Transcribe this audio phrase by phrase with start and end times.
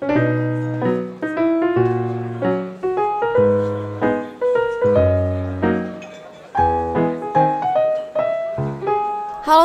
[0.00, 0.16] Hello，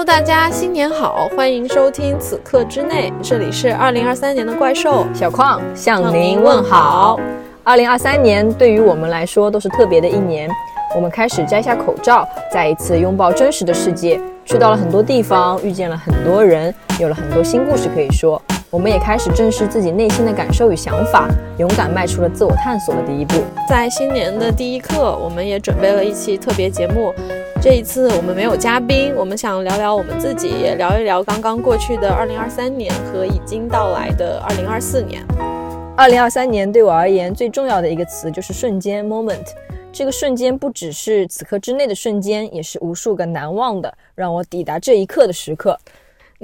[0.04, 7.20] 大家新年好，欢迎收听此刻之内，这里是二零二三年的怪兽小矿向您问好。
[7.64, 10.50] 二零二三年对于我们来说都是特别的一年，
[10.96, 18.42] 我们开始摘下口罩，再一次拥抱真实的世界，去到了很多地方，遇见了很多人，有了很多新故事可以说。
[18.74, 23.36] 我们也开始正视自己内心的感受与想法，勇敢迈出了自我探索的第一步。
[23.70, 27.14] 在新年的第一课，我们也准备了一期特别节目。
[27.62, 35.24] 这一次我们没有嘉宾，我们想聊聊我们自己，也聊一聊刚刚过去的二零二三年和已经到来的二零二四年。
[35.96, 39.50] 二零二三年对我而言最重要的一个词就是瞬间 （moment）。
[39.92, 45.78] 这个瞬间不只是此刻之内的瞬间，也是无数个难忘的让我抵达这一刻的时刻。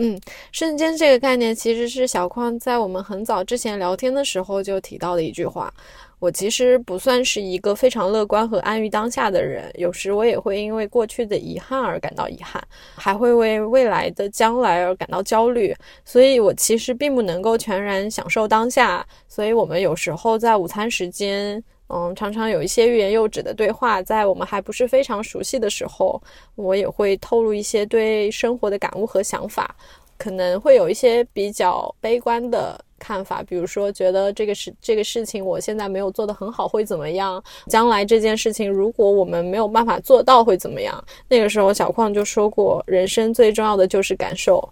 [0.01, 0.17] 嗯，
[0.53, 5.73] 瞬间这个概念其实是小矿在我们很早之前聊天的时候就提到的一句话。
[6.19, 12.65] 我其实不算是一个非常乐观和安于当下的人，有时我也会因为过去的遗憾而感到遗憾，
[12.95, 15.75] 还会为未来的将来而感到焦虑。
[16.05, 19.05] 所以我其实并不能够全然享受当下。
[19.27, 21.61] 所以我们有时候在午餐时间。
[21.91, 26.21] 嗯，常常有一些欲言又止的对话，在我们还不是非常熟悉的时候，
[26.53, 29.75] 我也会透露一些对生活的感悟和想法，
[30.19, 41.01] 可能会有一些比较悲观的看法，比如说觉得这个事这个事情我现在没有做得很好会怎么样，将来这件事情如果我们没有办法做到会怎么样？
[41.29, 44.67] 那个时候小矿就说过，人生最重要的就是感受，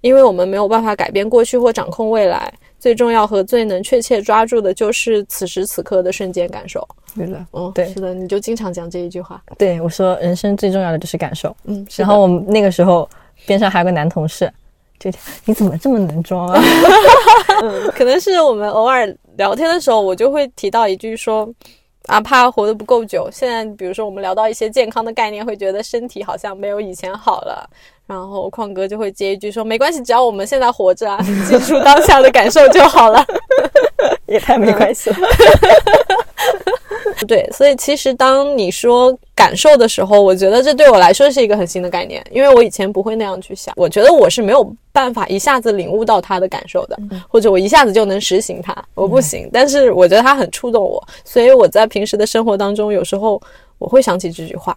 [0.00, 2.52] 因为我们没有办法改变过去或掌控未来。
[2.78, 6.86] 最重要和最能确切抓住的就是此时此刻的瞬间感受。
[7.16, 9.42] 对的，嗯，对，是的，你就经常讲这一句话。
[9.58, 11.56] 对我说，人生最重要的就是感受。
[11.64, 13.08] 嗯，然后我们那个时候
[13.46, 14.52] 边上还有个男同事，
[14.98, 15.10] 就
[15.44, 16.60] 你怎么这么能装啊？
[17.62, 21.48] 嗯，可能是我们偶尔聊天的时候，我就会提到一句说，
[22.06, 23.28] 啊，怕活得不够久。
[23.32, 27.68] 现在比如说我们聊到一些健康的概念，会觉得身体好像没有以前好了。
[28.06, 33.24] 然后矿哥就会接一句说：“没关系，只要我们现在活着啊， 记住当下的感受就好了。”
[34.26, 35.16] 也太没关系了。
[37.26, 43.74] 对，所以其实当你说感受的时候，我觉得这对我来说是一个很新的概念，因为我以前不会那样去想。
[43.76, 49.48] 我觉得我是没有办法一下子领悟到他的感受的，或者我一下子就能实行它，我不行。
[49.52, 53.40] 但是我觉得他很触动我，所以我在平时的生活当中，有时候
[53.78, 54.76] 我会想起这句话。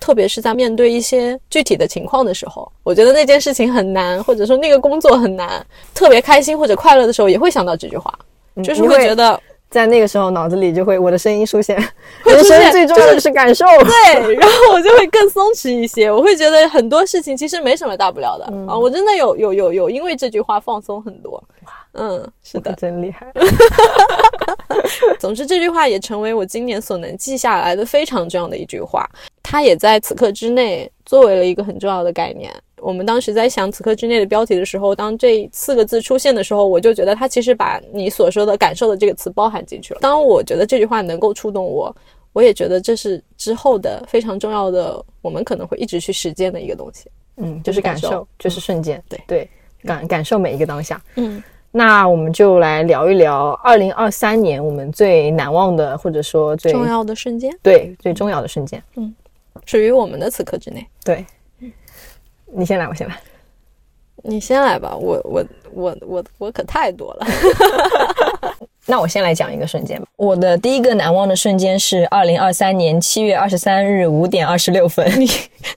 [0.00, 8.16] 特别是在面对一些具体的情况的时候，我觉得那件事情很难，或者说那个工作很难，特别开心或者快乐的时候，也会想到这句话，
[8.62, 9.38] 就是会觉得
[9.70, 11.76] 在那个时候脑子里就会我的声音出现，
[12.24, 18.44] 人生最重要的是感受，对，然后我就会更松弛一些，我会觉得很多事情其实没什么大不了的。
[18.66, 21.42] 啊，我真的有有有有因为这句话放松很多，
[21.92, 23.30] 嗯，是的，真厉害。
[25.18, 29.08] 总之，这句话也成为我今年所能记下来的非常重要的一句话。
[29.42, 32.52] 它也在此刻之内作为了一个很重要的概念。
[32.76, 40.00] 我们当时在想“此刻之内”的标题的时候，当这四个字出现的时候，我就觉得它其实把你所说的感受的这个词包含进去了。
[40.00, 41.94] 当我觉得这句话能够触动我，
[42.32, 47.10] 我也觉得这是之后的非常重要的，我们可能会一直去实践的一个东西。
[47.38, 49.02] 嗯，就是感受，就是瞬间。
[49.08, 49.50] 对对，
[49.82, 51.02] 感感受每一个当下。
[51.16, 51.42] 嗯。
[51.78, 57.56] 那我们就来聊一聊二零二三年我们最难忘的，或者说最重要的瞬间。
[57.62, 58.82] 对，最重要的瞬间。
[58.96, 59.14] 嗯，
[59.64, 60.84] 属于我们的此刻之内。
[61.04, 61.24] 对，
[62.46, 63.16] 你先来，我先来。
[64.24, 67.26] 你先来吧，我我我我我可太多了。
[68.90, 70.06] 那我先来讲一个瞬间吧。
[70.16, 75.06] 我的第一个难忘的瞬间是二零二三年七月二十三日五点二十六分。
[75.20, 75.28] 你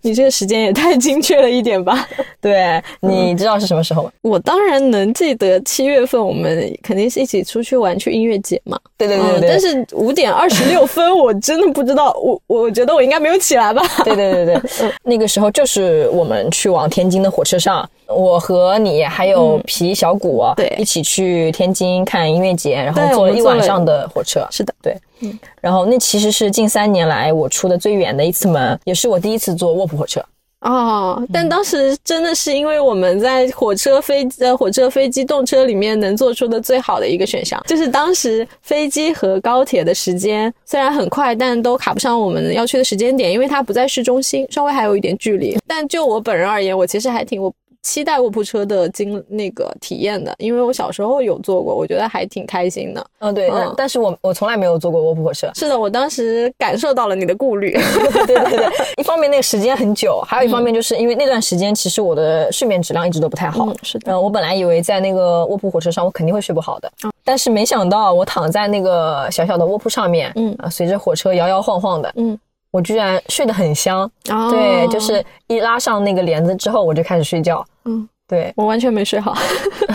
[0.01, 2.07] 你这个时间也太精确了一点吧？
[2.39, 4.11] 对，你知道是什么时候吗？
[4.21, 8.79] 我当然能记得，七月份我们肯定是一起出去玩去音乐节嘛。
[8.97, 9.49] 对对对对。
[9.49, 12.13] 但是五点二十六分， 我真的不知道。
[12.23, 13.83] 我我觉得我应该没有起来吧？
[14.05, 14.91] 对对对对。
[15.03, 17.87] 那个时候就是我们去往天津的火车上。
[18.13, 24.45] 我和你还有皮小谷，对，一起去天津看音乐节，然后坐了一晚上的火车。
[24.51, 25.39] 是的，对，嗯。
[25.59, 30.23] 然后那其实是近三年来我出的最远的一次门，也是我第一次坐卧铺火车。
[30.61, 45.57] 哦，但当时真的是因为我们在火车、飞呃火车、飞机、动车里面能做出的最好的一个选项，就是当时飞机和高铁的时间虽然很快，但都卡不上我们要去的时间点，因为它不在市中心，稍微还有一点距离。
[45.65, 47.51] 但就我本人而言，我其实还挺我。
[47.83, 53.05] 期待卧铺车的经那个体验的，因为我小时候有坐过，我觉得还挺开心的。
[53.19, 55.49] 嗯，对，嗯但是我我从来没有坐过卧铺火车。
[55.55, 57.71] 是的，我当时感受到了你的顾虑。
[58.27, 58.67] 对对对，
[58.97, 63.65] 一方面那个时间很久，还有一方面就是因为那段时间其实我的睡眠质量一直都不太好。
[63.65, 66.91] 嗯，是的，嗯，我本来以为在那个卧铺火车上我肯定会睡不好的，
[67.23, 72.37] 但是没想到我躺在那个小小的卧铺上面，嗯啊，随着火车摇摇晃晃的，嗯，
[72.71, 74.09] 我居然睡得很香。
[74.29, 77.63] 哦对，就是一拉上那个帘子之后，我就开始睡觉。
[77.85, 79.35] 嗯，对我完全没睡好。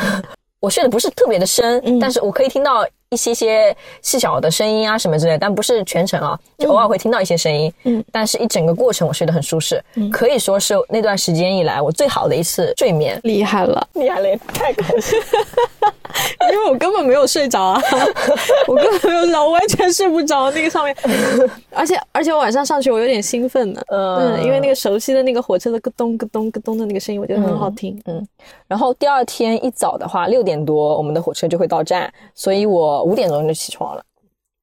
[0.60, 7.72] 我睡得不是特别的深，嗯但是我可以听到一些些细小的声音啊什么之类，但不是全程啊，就偶尔会听到一些声音。
[7.84, 13.18] 嗯，但是一整个过程我睡得很舒适，嗯可以说是那段时间以来我最好的一次睡眠。
[13.22, 15.18] 厉害了，厉害了，太高兴！
[16.52, 17.82] 因为我根本没有睡着啊，
[18.68, 20.94] 我根本没有睡着，我完全睡不着那个上面，
[21.72, 28.00] 而且而且我晚上上去我有点兴奋呢，嗯，因为那个熟悉的那个火车的咯咚咯咚咯咚的那个声音，我觉得很好听。
[28.06, 28.26] 嗯
[28.68, 34.02] 然后第二天一早的话，六点多我们的火车就会到站，所以我五点钟就起床了。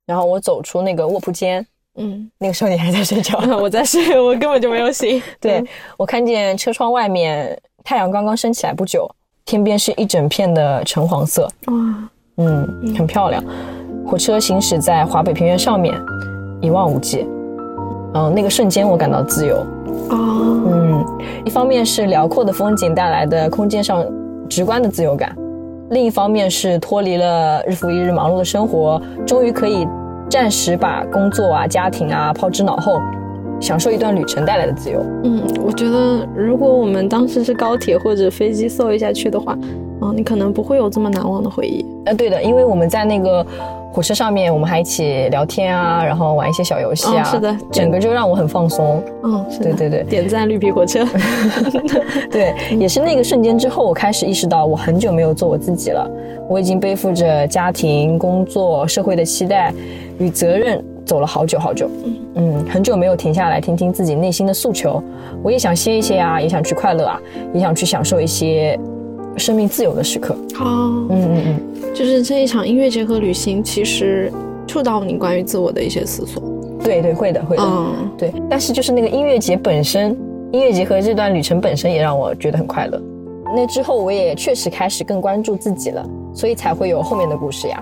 [0.06, 3.40] 然后我走出那个卧铺间，嗯，那个时候你还在睡觉。
[3.58, 5.22] 我在睡，我根本就没有醒。
[5.40, 5.64] 对，
[5.98, 9.10] 我看见车窗外面太阳刚刚升起来不久，
[9.46, 13.42] 天边是一整片的橙黄色，哇，嗯，很漂亮。
[14.06, 15.96] 火车行驶在华北平原上面，
[16.62, 17.26] 一望无际。
[18.16, 19.66] 嗯，那个瞬间我感到自由。
[20.10, 21.06] 哦，嗯，
[21.46, 24.06] 一方面是辽阔的风景带来的空间上
[24.50, 25.34] 直观的自由感，
[25.94, 29.88] 另一方面是脱离了日复一日忙碌的生活，终于可以
[30.28, 33.00] 暂时把工作啊、家庭啊抛之脑后，
[33.60, 35.00] 享受一段旅程带来的自由。
[35.24, 39.54] 嗯，我觉得如果我们当时是高铁或者飞机嗖一下去的话，
[40.02, 41.86] 啊，你可能不会有这么难忘的回忆。
[42.06, 43.46] 呃，对的，因为我们在那个
[43.94, 49.04] 火车上面，我们还一起聊天啊，然后玩一些小游戏啊，嗯是的整个就让我很放松。
[49.24, 51.06] 嗯，对对对点赞绿皮火车。
[52.32, 56.10] 对，也是那个瞬间之后，我开始意识到，我很久没有做我自己了。
[56.50, 59.72] 我已经背负着家庭、工作、社会的期待
[60.18, 61.88] 与责任，走了好久好久。
[62.34, 65.02] 嗯，很久没有停下来听听自己内心的诉求。
[65.44, 67.22] 我也想歇一歇啊，也想去快乐啊，
[67.54, 68.78] 也想去享受一些
[69.38, 70.36] 生命自由的时刻。
[70.56, 71.60] 好，嗯嗯嗯，
[71.94, 74.32] 就是这一场音乐节和旅行，其实
[74.66, 76.42] 触到你关于自我的一些思索。
[76.84, 77.64] 对对，会的会的。
[77.64, 80.18] 嗯，对，但是就是那个音乐节本身，
[80.52, 83.00] 音乐节和这段旅程本身也让我觉得很快乐。
[83.56, 86.04] 那之后，我也确实开始更关注自己了，
[86.34, 87.82] 所以才会有后面的故事呀。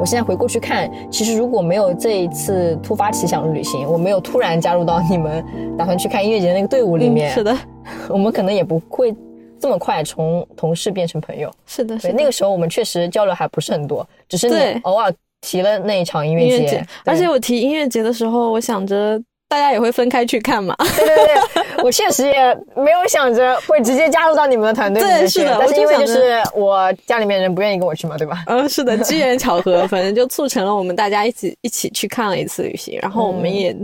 [0.00, 5.44] 我现在回过去看，其实如果没有这一次突发奇想的旅行，我没有突然加入到你们
[5.76, 7.56] 打算去看音乐节的那个队伍里面，嗯是的，
[8.08, 9.12] 我们可能也不会
[9.60, 11.50] 这么快从同事变成朋友。
[11.66, 12.16] 是的，是对，的。
[12.16, 20.74] 那个时候我们确实交流还不是很多，只是你偶尔提了那一场音乐节，乐节，对而且我提音乐节的时候，我想着大家也会分开去看嘛。
[20.96, 28.42] 对 对对，我确实也没有想着会直接加入到你们的团队里面去对是的但是因为就是我家里面人不愿意跟我去嘛，对吧？
[28.46, 33.76] 嗯，是的，机缘巧合，反正就促成了我们大家一起一起去看了一次旅行，然后我们嗯也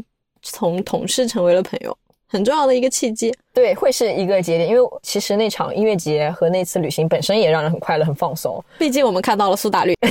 [0.42, 1.96] 从同事成为了朋友，
[2.34, 3.32] 很重要的一个契机。
[3.52, 8.62] 对，会是一个节点，因为其实那场音乐节和那次旅行本身也让人很快乐、很放松。
[8.76, 9.94] 毕竟我们看到了苏打绿。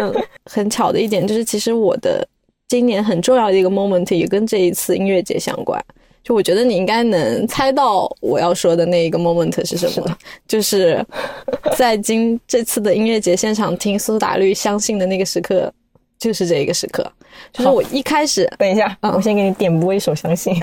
[0.00, 0.14] 嗯，
[0.50, 2.26] 很巧的一点就是，其实我的
[2.68, 5.78] 今年很重要的一个 moment 也跟这一次音乐节相关。
[6.24, 10.16] 就我觉得你应该能猜到我要说的那一个 moment 是什么，
[10.46, 11.04] 就是
[11.76, 15.70] 在今这次的音乐节现场听苏打绿《相信》的那个时刻，
[16.22, 17.04] 就是这一个时刻。
[17.52, 20.54] 就是我一开始 等一下，嗯我先给你点播一首《相信》。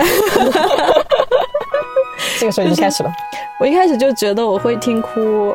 [2.40, 3.12] 这个时候已经开始了。
[3.60, 5.54] 我一开始就觉得我会听哭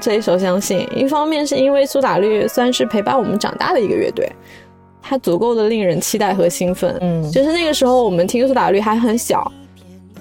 [0.00, 4.28] 这一首《相信》，一方面是因为苏打绿算是陪伴我们长大的一个乐队，
[5.00, 6.96] 它足够的令人期待和兴奋。
[7.00, 9.50] 嗯就是那个时候我们听苏打绿还很小，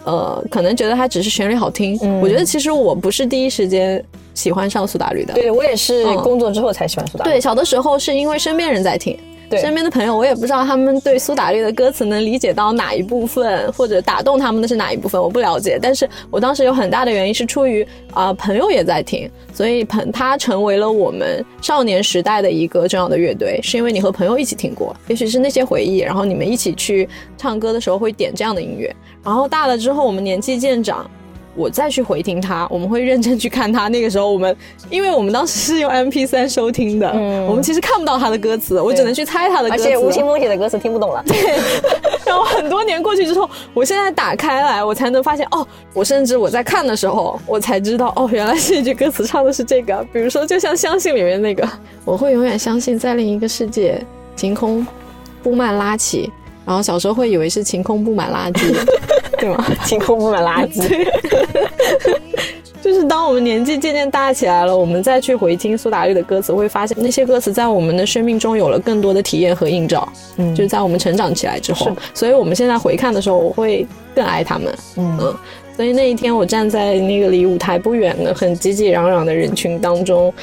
[0.08, 2.00] 呃，可能觉得它只是旋律好听。
[2.02, 4.02] 嗯我觉得其实我不是第一时间
[4.34, 5.34] 喜欢上苏打绿的。
[5.34, 7.32] 对我也是嗯工作之后才喜欢苏打绿。
[7.32, 15.80] 对，小的时候是因为身边人在听，对身边的朋友，我也不知道他们对苏打绿的歌词能理解到哪一部分，或者打动他们的是哪一部分，我不了解。
[15.82, 28.94] 但是我当时有很大的原因是出于啊、朋友也在听，所以朋他成为了我们少年时代的一个重要的乐队，是因为你和朋友一起听过，也许是那些回忆，然后你们一起去唱歌的时候会点这样的音乐。
[29.24, 31.10] 然后大了之后，我们年纪渐长。
[31.58, 33.88] 我再去回听它，我们会认真去看它。
[33.88, 34.56] 那个时候我们，
[34.90, 39.84] 因为我们当时是用 MP 3收听的，嗯我们其实看不到它的歌词，我只能去猜它的歌词。
[39.84, 41.24] 而且吴青峰写的歌词听不懂了。
[41.28, 41.36] 对
[42.28, 50.06] 然后很多年过去之后，我现在打开来，我才能发现，哦，我甚至我在看的时候，我才知道，哦，原来这一句歌词唱的是这个。
[50.14, 51.68] 比如说，就像《相信》里面那个，
[52.06, 54.00] 我会永远相信，在另一个世界，
[54.36, 54.86] 晴空
[55.42, 56.32] 布幔拉起。
[56.68, 58.76] 然后小时候会以为是晴空布满垃圾，
[59.40, 59.66] 对吗？
[59.86, 60.86] 晴空布满垃圾。
[62.80, 70.08] 就是当我们年纪渐渐大起来了，我们再去回听苏打绿的歌词，会发现那些歌词在我们的生命中有了更多的体验和映照。
[70.38, 74.74] 嗯，就是在我们成长起来之后，所以我们现在回看的时候，我会更爱他们。
[74.98, 75.18] 嗯，
[75.76, 80.34] 所以那一天我站在那个离舞台不远的很挤挤攘攘的人群当中。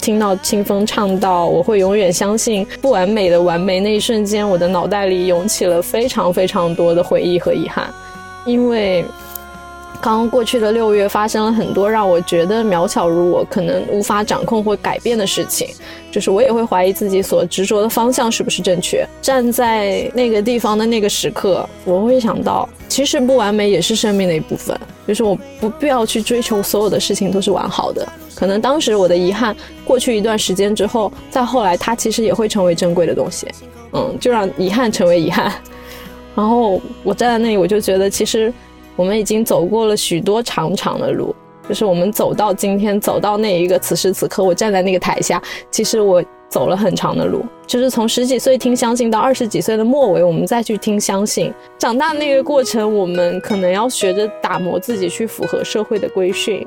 [0.00, 7.92] 听到清风唱到“我会永远相信不完美的完美”那一瞬间，我的脑袋里涌起了非常非常多的回忆和遗憾，
[8.44, 9.04] 因为
[10.00, 15.68] 刚刚过去的六月发生了很多让我觉得渺小如我、可能无法掌控或改变的事情，
[16.12, 19.04] 就是我也会怀疑自己所执着的方向是不是正确。
[19.22, 28.06] 站在那个地方的那个时刻，我会想到，其实不完美也是生命的一部分，就是我不必要去追求所有的事情都是完好的。
[28.36, 33.48] 可能当时我的遗憾，过去一段时间之后，再后来，它其实也会成为珍贵的东西。
[33.92, 35.50] 嗯，就让遗憾成为遗憾。
[36.36, 38.52] 然后我站在那里，我就觉得，其实
[38.94, 41.34] 我们已经走过了许多长长的路，
[41.66, 51.50] 就是我们走到今天，走到那一个此时此刻，我站在那个台下，其实我走了很长的路，就是从十几岁听相信到二十几岁的末尾，我们再去听相信。
[51.78, 56.66] 长大那个过程，我们可能要学着打磨自己，去符合社会的规训。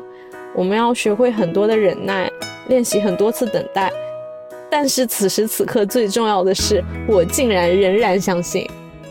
[0.55, 2.31] 我们要学会很多的忍耐，
[2.67, 3.91] 练习很多次等待，
[4.69, 8.69] 但是此时此刻最重要的是，我竟然仍然相信。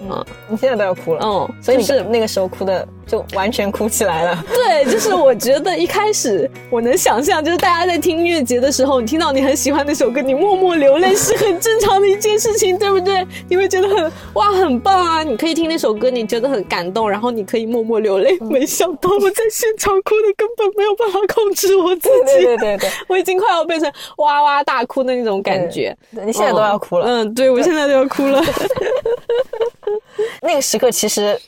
[0.08, 2.86] 啊，你现在都要哭了，嗯，所以你是那个时候哭的。
[3.08, 4.44] 就完全哭起来了。
[4.52, 13.26] 对，就是我觉得一开始我能想象，就是大家在听音乐节的时候，你听到你很喜欢那首歌，你默默流泪是很正常的一件事情，对不对？
[13.48, 15.22] 你会觉得很哇，很棒啊！
[15.22, 18.38] 你可以听那首歌，你觉得很感动，然后你可以默默流泪。
[18.40, 25.96] 没想到我在现场哭的根本没有办法控制我自己，对对对，我已经快要变成哇哇大哭的那种感觉。
[26.10, 28.42] 你现在都要哭了，嗯，对我现在都要哭了。
[30.42, 31.38] 那个时刻其实。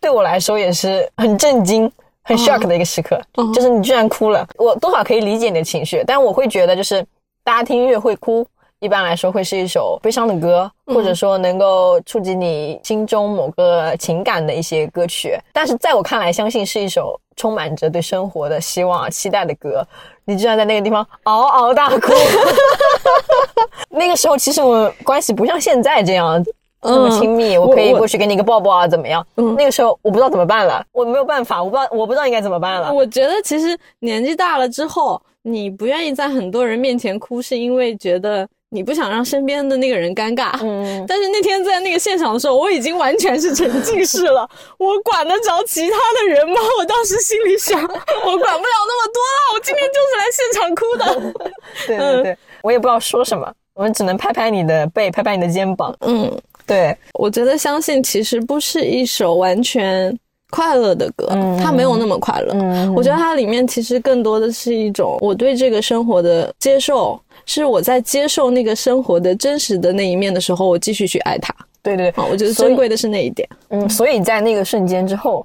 [0.00, 1.90] 对我来说也是很震惊、
[2.24, 3.20] 很 shock 的一个时刻，
[3.52, 4.46] 就是你居然哭了。
[4.56, 7.04] 我多少可以理解你的情绪，但我会觉得，就是
[7.44, 8.46] 大家听音乐会哭，
[8.78, 15.38] 一般来说会是一首悲伤的歌，或者说能够触及你心中某个情感的一些歌曲。
[15.52, 19.86] 但是在我看来，相信是一首充满着对生活的希望、期待的歌。
[20.24, 22.12] 你居然在那个地方嗷嗷大哭，
[23.90, 26.42] 那个时候其实我们关系不像现在这样。
[26.82, 29.26] 那么亲密，我可以过去给你一个抱抱啊，怎么样？
[29.34, 32.92] 那个时候我不知道怎么办了，我没有办法，我不知道，我不知道应该怎么办了。
[32.92, 40.52] 我觉得其实年纪大了之后，你不愿意在很多人面前哭，是因为觉得你不想让身边的那个人尴尬。
[40.62, 41.04] 嗯。
[41.08, 46.60] 但是那天在那个现场的时候，我已经完全是沉浸式了，我管得着其他的人吗？
[46.78, 51.32] 我当时心里想，我管不了那么多了，我今天就是来现场哭的。
[51.86, 55.94] 对对对，我也不知道说什么，我们只能拍拍你的背，拍拍你的肩膀。
[56.00, 56.30] 嗯。
[56.70, 60.16] 对，我觉得相信其实不是一首完全
[60.50, 61.26] 快乐的歌，
[61.60, 62.54] 它没有那么快乐。
[62.94, 71.52] 我觉得它里面其实更多的是一种我对这个生活的接受，是我在接受那个生活的真实的那一面的时候，我继续去爱它。
[71.82, 73.48] 对对，我觉得珍贵的是那一点。
[73.70, 75.44] 嗯，所以在那个瞬间之后，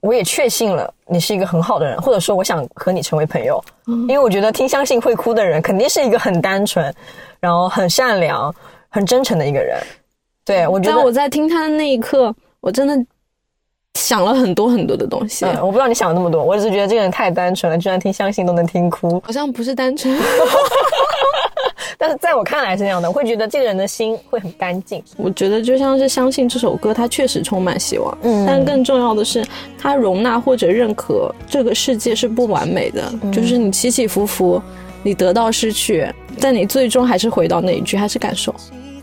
[0.00, 6.94] 我也确信了你是一个很好的人，或者说我想和你成为朋友，因为我觉得听相信会哭的人肯定是一个很单纯，
[7.40, 8.54] 然后很善良、
[8.90, 9.78] 很真诚的一个人。
[10.44, 13.06] 对，我觉得我在听他的那一刻，我真的
[13.94, 15.44] 想了很多很多的东西。
[15.62, 19.20] 我不知道你想了那么多，我只是觉得这个人太单纯了，居然听相信都能听哭。
[19.24, 20.14] 好像不是单纯
[21.96, 25.02] 但是在我看来是那样的，我会觉得这个人的心会很干净。
[25.16, 28.18] 我觉得就像是相信这首歌，它确实充满希望。
[28.22, 29.46] 嗯，但更重要的是，
[29.78, 34.60] 它容纳或者认可这个世界是不完美的，就是你起起伏伏，
[35.02, 36.06] 你得到失去，
[36.40, 38.54] 但你最终还是回到那一句，还是感受。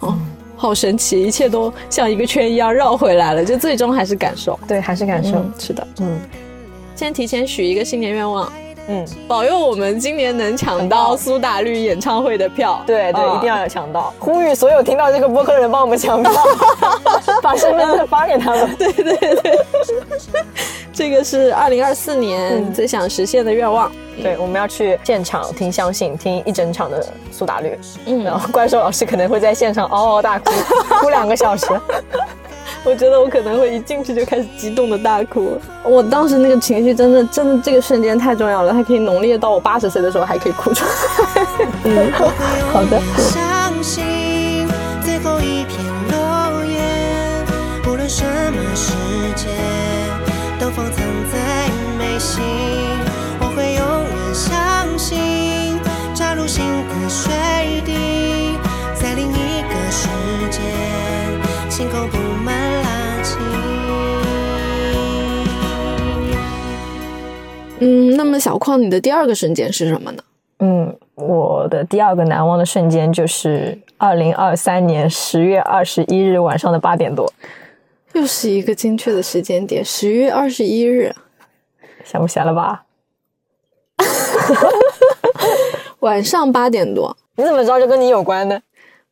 [0.01, 0.15] 哦。
[0.62, 6.20] 好神奇，一切都像一个圈一样绕回来了，就最终还是感受，对，还是感受，是的，嗯。
[6.96, 8.48] 先提前许一个新年愿望，
[8.88, 14.13] 嗯，保佑我们今年能抢到苏打绿演唱会的票，对对，一定要抢到。
[14.19, 16.31] 呼吁所有听到这个播客的人帮我们抢票，
[17.41, 19.59] 把身份证发给他们， 对对对。
[20.93, 23.91] 这个是二零二四年最想实现的愿望。
[24.21, 27.79] 对，我们要去现场听《相信》，听一整场的苏打绿。
[28.05, 30.51] 嗯，然后怪兽老师可能会在现场嗷嗷大哭，
[31.00, 31.65] 哭两个小时。
[32.83, 40.91] 我觉得我可能会一进去就开始激动的大哭，我当时那个情绪真的真的这个瞬间太重要了，它可以浓烈到我八十岁的时候还可以哭出来。
[42.73, 43.00] 好的。
[43.17, 44.03] 相信。
[47.85, 48.61] 无论什么。
[50.59, 51.38] 都放藏在
[51.97, 53.00] 眉心。
[67.83, 70.23] 嗯，那么小矿，你的第二个瞬间是什么呢？
[70.59, 77.33] 嗯，我的第二个难忘的瞬间就是二零二三年十月二十一日晚上的八点多，
[78.13, 81.15] 又是一个精确的时间点，十月二十一日，
[82.03, 82.83] 想不起来了吧？
[86.01, 88.61] 晚上八点多，你怎么知道这跟你有关呢？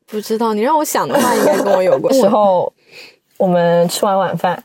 [0.06, 2.14] 不知道，你让我想的话，应该跟我有关。
[2.14, 2.72] 时候，
[3.36, 4.62] 我们吃完晚饭，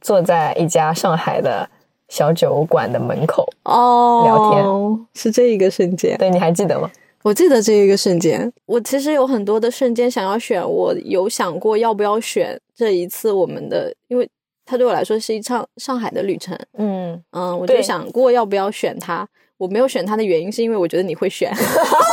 [0.00, 1.68] 坐在一家上海的
[2.12, 6.14] 小酒馆的门口哦，聊天，是这一个瞬间。
[6.18, 6.90] 对，你还记得吗？
[7.22, 8.52] 我记得这一个瞬间。
[8.66, 14.28] 我其实有很多的瞬间想要选，我有想过要不要选这一次我们的，因为
[14.66, 16.54] 它对我来说是一场上海的旅程。
[16.76, 19.26] 嗯嗯，我就想过要不要选它。
[19.56, 21.50] 我没有选它的原因是因为我觉得你会选。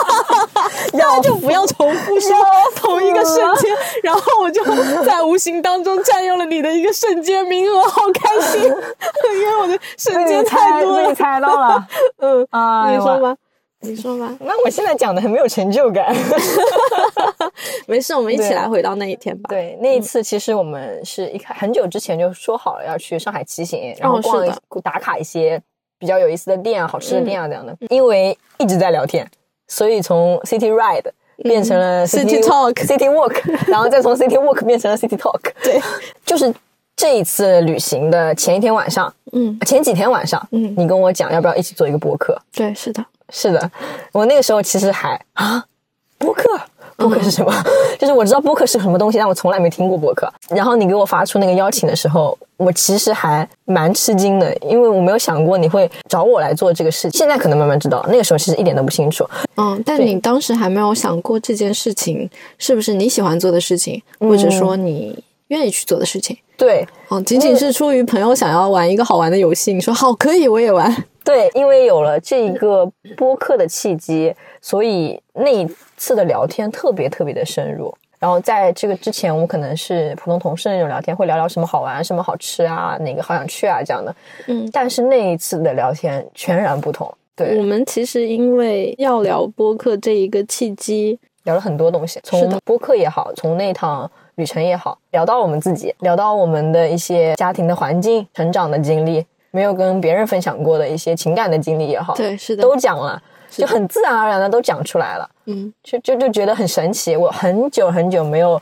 [0.94, 2.36] 那就不要重复说
[2.76, 3.72] 同一个瞬间，
[4.04, 4.64] 然后我就
[5.04, 11.10] 在无形当中占用了你的一个瞬间名额，好开心， 因为我的瞬间太多了。
[11.10, 13.36] 你猜到了，嗯啊，你说吧，
[13.82, 14.36] 你说吧。
[14.42, 16.14] 那我现在讲的很没有成就感。
[17.88, 19.48] 没事，我们一起来回到那一天吧。
[19.50, 25.62] 对，那一次其实我们是一开很久之前就说好了要去上海骑行，然后逛打卡一些
[25.98, 27.76] 比较有意思的店啊、好吃的店啊这样的。
[27.90, 29.30] 因为一直在聊天。
[29.70, 33.40] 所以从 City Ride 变成了 City Talk，City Walk，
[33.72, 35.40] 然后再从 City Walk 变成了 City Talk。
[35.64, 35.82] 对，
[36.26, 36.54] 就是
[36.98, 42.38] 这一次旅行的前一天晚上，嗯，前几天晚上，嗯，你跟我讲要不要一起做一个播客？
[42.52, 43.72] 对，是的，是的。
[44.12, 45.64] 我那个时候其实还啊，
[46.18, 46.60] 播客。
[47.00, 47.52] 播客是什么？
[47.98, 50.32] 就是我知道播客是什么东西，但我从来没听过播客。
[50.50, 57.18] 然后你给我发出那个邀请的时候，我其实还蛮吃惊的，因为我没有想过你会找我来做这个事情。
[57.18, 59.26] 现在可能慢慢知道，那个时候其实一点都不清楚。
[59.56, 66.38] 嗯，但你当时还没有想过这件事情是不是你喜欢做的事情，或者说你愿意去做的事情？
[66.58, 70.94] 对，哦，仅仅是出于朋友想要玩一个好玩的游戏，你说好可以，我也玩。
[71.24, 77.94] 对，因为有了这一个播客的契机，所以那一次的聊天特别特别的深入。
[78.20, 84.14] 然后在这个之前，我们可能是普通同事那种聊天，会聊聊什么好玩、什么好吃啊，哪个好想去啊这样的。
[84.48, 87.10] 嗯，但是那一次的聊天全然不同。
[87.36, 99.26] 对，我们其实因为要聊播客这一个契机，聊了很多东西，从播客也好，从那趟旅程也好，聊到我们自己，聊到我们的一些家庭的环境、成长的经历。
[99.52, 107.16] 没有跟别人分享过的一些情感的经历也好，对，是的，都讲了，就很自然而然的都讲出来了，嗯，就就就觉得很神奇。
[107.16, 108.62] 我很久很久没有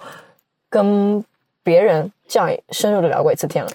[0.69, 1.23] 跟
[1.63, 3.71] 别人这样深入的聊过一次天了。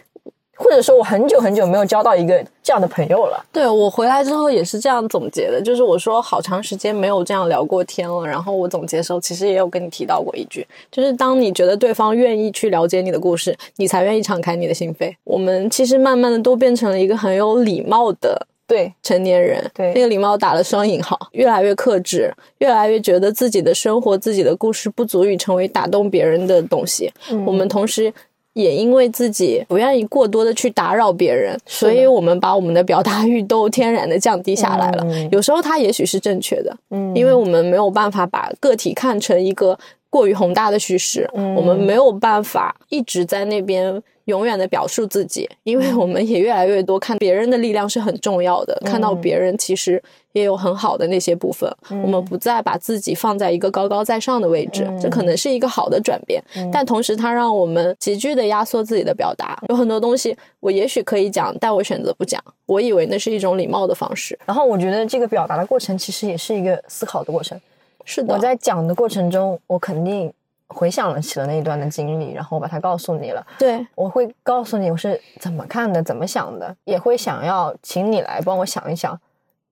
[0.54, 3.44] 或者说，我很久很久没有交到一个这样的朋友了。
[3.50, 8.24] 对我回来之后也是这样总结的，就是我说好长时间没有这样聊过天了。
[8.24, 15.12] 然后我总结的时候，其实也有跟你提到过一句，就是当你觉得对方愿意去了解你的故事，你才愿意敞开你的心扉。
[15.24, 27.12] 我们其实慢慢的都变成了一个很有礼貌的对成年人，对那个礼貌打了双引号，越来越克制，越来越觉得自己的生活、自己的故事不足以成为打动别人的东西。
[27.46, 28.12] 我们同时。
[28.54, 35.06] 也因为自己不愿意过多的去打扰别人，所以我们把我们的表达欲都天然的降低下来了。
[35.30, 39.78] 有时候它也许是正确的，嗯，因为我们没有办法把个体看成一个
[40.12, 44.02] 过于宏大的叙事，我们没有办法一直在那边。
[44.26, 56.40] 永远的表述自己，因为我们也越来越多看别人的力量是很重要的，看到别人其实也有很好的那些部分，我们不再把自己放在一个高高在上的位置，这可能是一个好的转变。
[56.72, 62.40] 但同时，它让我们急剧的压缩自己的表达，有很多东西我也许可以讲，但我选择不讲。
[62.66, 64.38] 我以为那是一种礼貌的方式。
[64.46, 67.60] 然后我觉得这个表达的过程其实也是一个思考的过程。
[68.04, 70.32] 是的，我在讲的过程中，我肯定。
[70.74, 73.46] 回想了起了那一段的经历，然后我把它告诉你了。
[73.58, 79.20] 对，我会告诉你我是怎么看的，怎么想的，也会想要请你来帮我想一想，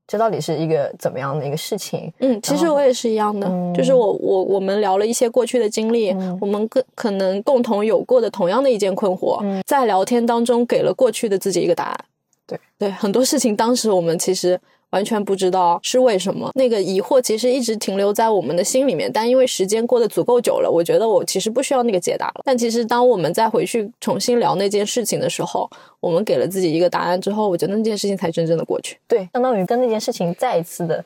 [0.07, 2.13] 这到底是一个怎么样的一个事情。
[2.19, 12.05] 嗯，其实我也是一样的，就是我我我们聊了一些过去的经历，我们可可能共同有过的同样的一件困惑，在聊天当中给了过去的自己一个答案。
[12.47, 14.61] 对对，很多事情当时我们其实。
[14.91, 19.11] 完全不知道是为什么，那个疑惑其实一直停留在我们的心里面。
[19.13, 22.43] 但因为时间过得足够久了，我觉得我其实不需要那个解答了。
[22.45, 28.99] 但其实当我们再回去重新聊那件事情的时候，我们给了自己一个答案之后，我觉得那件事情才真正的过去。
[29.07, 31.05] 对，相当于跟那件事情再一次的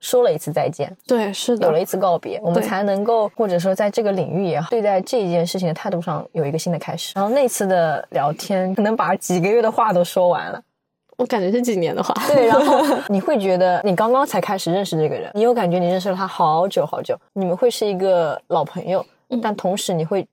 [0.00, 0.94] 说了一次再见。
[1.06, 7.12] 对，是的，有了一次告别，我们才能够或者说在这个领域也好，对待这件事情的态度上有一个新的开始。
[7.14, 10.62] 然后那次的聊天，可能把几个月的话都说完了。
[11.16, 19.04] 我感觉是几年的话，对，然后 你会觉得你刚刚才开始认识这个人，你有感觉你认识了他好久好久，你们会是一个老朋友，
[19.42, 20.26] 但同时你会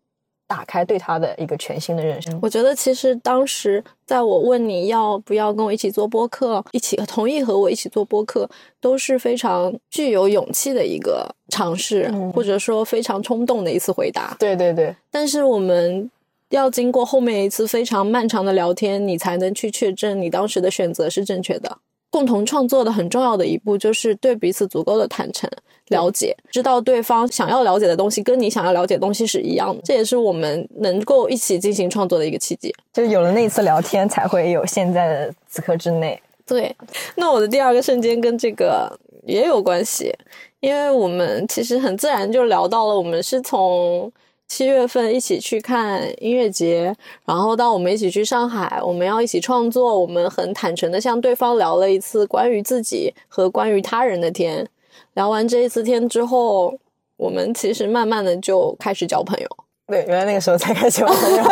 [0.46, 2.30] 打开对他的一个全新的认识。
[2.42, 8.48] 我觉得其实当时在我问你要不要跟我一起做播客，一起同意和我一起做播客，
[8.82, 14.36] 都是非常具有勇气的一个尝试，或者说非常冲动的一次回答。
[14.38, 16.12] 对对对，但是我们
[16.54, 21.80] 要经过后面一次非常漫长的聊天，你才能去确证你当时的选择是正确的。
[22.12, 25.50] 共同创作的很重要的一步就是对彼此足够的坦诚、
[25.88, 32.72] 了解，知道对方想要了解的东西跟你想要了解的东西是一样的，这也是我们能够一起进行创作的一个契机。
[32.94, 36.22] 就是有了那次聊天，才会有现在的此刻之内。
[36.46, 36.76] 对，
[37.16, 40.14] 那我的第二个瞬间跟这个也有关系，
[40.60, 44.12] 因为我们其实很自然就聊到了，我们是从。
[44.54, 50.00] 七月份一起去看音乐节，然后到我们一起去上海，我们要一起创作。
[50.00, 54.70] 我们很坦诚的向对方聊了一次关于自己和关于他人的天。
[55.16, 56.72] 聊完这一次天之后，
[57.18, 59.48] 我们其实慢慢的就开始交朋友。
[59.88, 61.44] 对，原来那个时候才开始交朋友。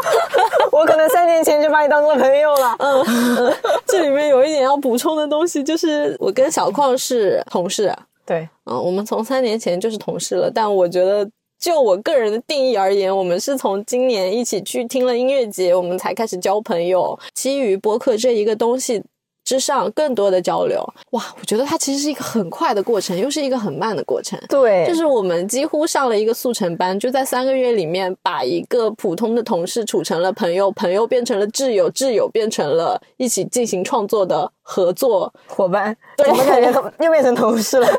[0.72, 2.74] 我可能三年前就把你当做朋友了。
[2.78, 7.94] 嗯，这里面有一点要补充的东西，就是我跟小矿是同事。
[8.24, 11.28] 对，嗯，我们从三年前就是同事了，但我觉得。
[11.58, 17.18] 就我个人的定义而言，我们是从今年一起去听了音乐节，我们才开始交朋友。
[17.34, 19.02] 基于播客这一个东西
[19.44, 20.86] 之上，更多的交流。
[21.10, 24.38] 哇，我觉得它其实是一个很快的过程，又是一个很慢的过程。
[24.48, 35.96] 对，就是我们几乎上了一个速成班，就在三个月里面，把一个普通的同事处成了朋友，朋友变成了挚友，挚友变成了一起进行创作的合作伙伴。
[36.18, 37.88] 怎么感觉又变成同事了？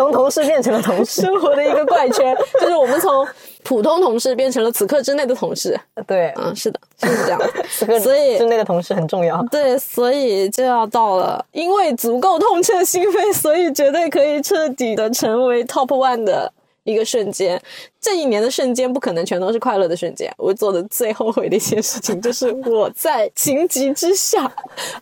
[0.00, 3.26] 从同事变成了同事，生活的一个怪圈， 就是我们从
[3.62, 5.78] 普通同事变成了此刻之内的同事。
[6.06, 7.38] 对，嗯，是的，是这样。
[7.68, 9.42] 此刻所以之内的同事很重要。
[9.50, 16.50] 对，所以就要到了，因为足够痛彻心扉，所以绝对可以彻底的成为 top one 的。
[16.84, 17.60] 一个瞬间，
[18.00, 20.32] 这一年的瞬间不可能全都是快乐的瞬间。
[20.38, 24.50] 我做的最后悔的一件事情，就 是我在情急之下，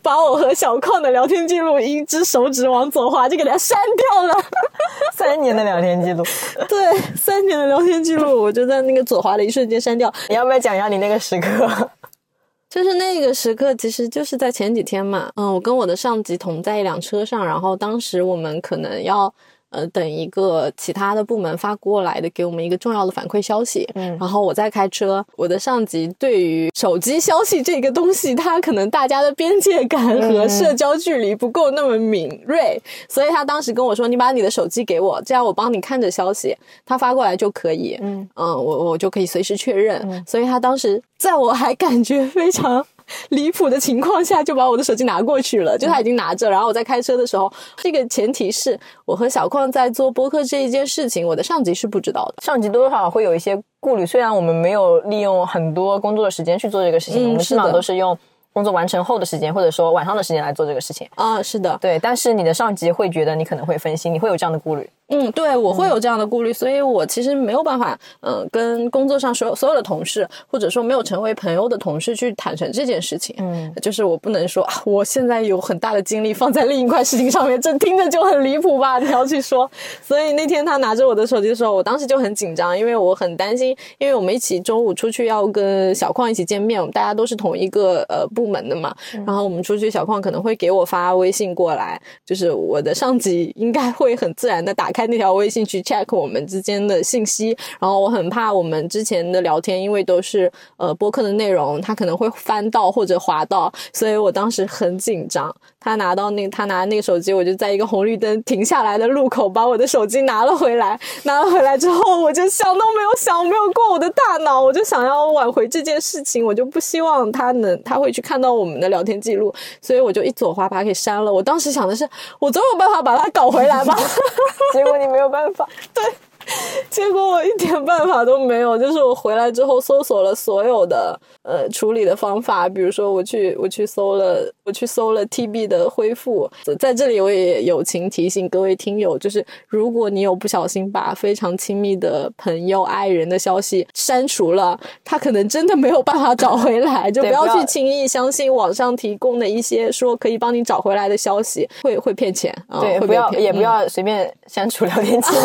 [0.01, 4.33] 把我和小矿的聊天记录，一只手指往左滑就给它删掉了。
[5.15, 6.23] 三年的聊天记录，
[6.67, 10.13] 对，三年的聊天记录，我就在那个左滑的一瞬间删掉。
[10.27, 11.89] 你要不要讲一下你那个时刻？
[12.69, 15.31] 就是那个时刻，其实就是在前几天嘛。
[15.35, 19.33] 嗯，我跟我的上级同在一辆车上，然后当时我们可能要。
[19.69, 23.87] 呃，等一个其他的部门发过来的，给我们一个重要的反馈消息。
[23.95, 36.55] 嗯，然后我在开车，我的上级对于手机消息这个东西，他可能大家的边界感和社交距离不够那么敏锐，所以他当时跟我说：“你把你的手机给我，这样我帮你看着消息，
[36.85, 40.23] 他发过来就可以。”嗯嗯，我我就可以随时确认。
[40.25, 42.85] 所以他当时在我还感觉非常。
[43.29, 45.77] 离谱的情况下，就把我的手机拿过去了。
[45.77, 52.35] 就他已经拿着，然后我在开车的时候，这个前提是我和小矿在做播客这一件事情，我的上级是不知道的。
[52.43, 58.17] 上级多多少少会有一些顾虑，虽然我们没有利用很多工作的时间去做这个事情，我们基本上都是用
[58.51, 61.07] 工作完成后的时间，或者说晚上的时间来做这个事情。
[61.15, 61.97] 啊，是的，对。
[61.99, 64.89] 但是你的上级会觉得你可能会分心，你会有这样的顾虑。
[65.09, 73.35] 嗯，对，我会有这样的顾虑，所以我其实没有办法，嗯，跟工作上所有所有的同事，或者说没有成为朋友的同事去坦诚这件事情。
[73.39, 78.99] 嗯，就是我不能说啊，我现在有很大的精力放在另一块事情上面，这听着就很离谱吧？
[78.99, 79.69] 你要去说。
[80.01, 88.95] 所以那天他拿着我的手机的时候，我当时就很紧张，因为我很担心，因为我们一起中午出去要跟小矿一起见面，我们大家都是同一个呃部门的嘛。
[89.25, 94.98] 然后我们出去，小矿可能会给我发微信过来，就是我的上级应该会很自然的打开。
[94.99, 105.55] 开那条微信去 check 我们之间的信息，然后我很怕我们之前的聊天，因为都是呃播客的内容，他可能会翻到或者滑到，所以我当时很紧张。
[105.79, 110.99] 他拿到那他拿那个手机，我就在一个红绿灯停下来的路口把我的手机拿了回来。
[111.23, 121.31] 拿了回来之后，我就想都没有想，没有过我的大脑，我就想要挽回这件事情，我就不希望他能他会去看到我们的聊天记录，所以我就一左滑把它给删了。
[121.31, 122.07] 我当时想的是，
[122.39, 123.97] 我总有办法把它搞回来吧。
[124.73, 126.03] 结果你没有办法，对。
[126.89, 155.39] 结果我一点办法都没有，就是我回来之后搜索了所有的呃处理的方法，比如说我去我去搜了我去搜了 TB 的恢复，在这里我也友情提醒各位听友，就是如果你有不小心把非常亲密的朋友爱人的消息删除了，他可能真的没有办法找回来， 就不要去轻易相信网上提供的一些说可以帮你找回来的消息，会会骗钱啊，对，不要也不要随便删除聊天记录。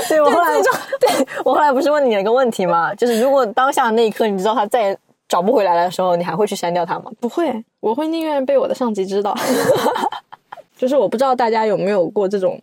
[0.09, 0.71] 对我后来就，
[1.01, 2.95] 对我后来不是问你一个问题吗？
[2.95, 4.99] 就是如果当下那一刻你知道他再也
[5.29, 7.11] 找不回来的时候，你还会去删掉他吗？
[7.21, 9.37] 不会，我会宁愿被我的上级知道。
[10.77, 12.61] 就是我不知道大家有没有过这种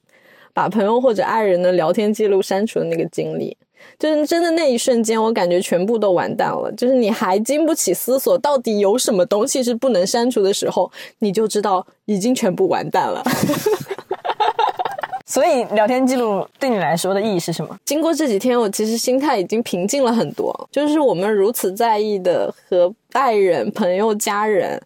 [0.53, 3.57] 把朋友或者爱人的聊天记录删除的那个经历。
[3.97, 6.69] 就是真的那一瞬间，我感觉全部都完蛋了。
[6.73, 13.23] 就是你还经不起思索，到底有什么东西是不能删除的时候，你就知道已经全部完蛋了。
[15.30, 17.78] 所以聊天记录对你来说的意义是什么？
[17.86, 20.68] 经过这几天，我其实心态已经平静了很多。
[20.72, 24.82] 就是我们如此在意的和爱人、朋友、家人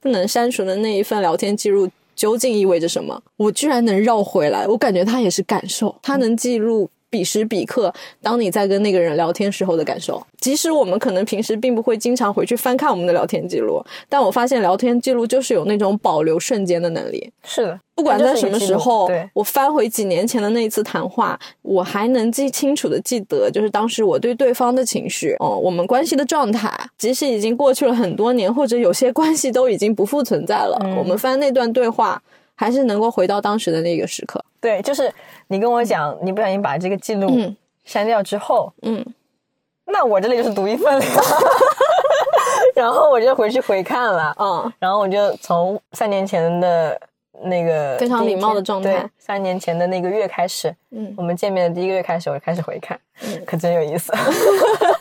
[0.00, 3.20] 不能删除的那一份聊天记录，究竟意味着什么？
[3.36, 6.88] 我居然能绕回来，我感觉他也是感受，他能记录。
[7.10, 7.92] 彼时彼刻，
[8.22, 17.32] 当你在跟那个人聊天时候的感受，即使我们可能平时并不会经常回去翻看我们的聊天记录，但我发现聊天记录就是有那种保留瞬间的能力。
[17.44, 32.22] 是的，不管在什么时候，我翻回几年前的那一次谈话，我还能记清楚的记得，就是当时我对对方的情绪，哦，我们关系的状态，即使已经过去了很多年，或者有些关系都已经不复存在了，我们翻那段对话，
[32.58, 34.44] 还是能够回到当时的那个时刻。
[34.60, 35.10] 对，就是
[35.46, 37.30] 你跟我讲，你不小心把这个记录
[37.84, 39.06] 删掉之后，嗯，
[39.84, 41.04] 那我这里就是独一份了。
[42.74, 47.00] 然后我就回去回看了，嗯，然后我就从三年前的
[47.44, 54.12] 那个非常礼貌的状态，三年前的那个月开始，嗯，我们见面的第一个月开始，我就开始回看，嗯可真有意思。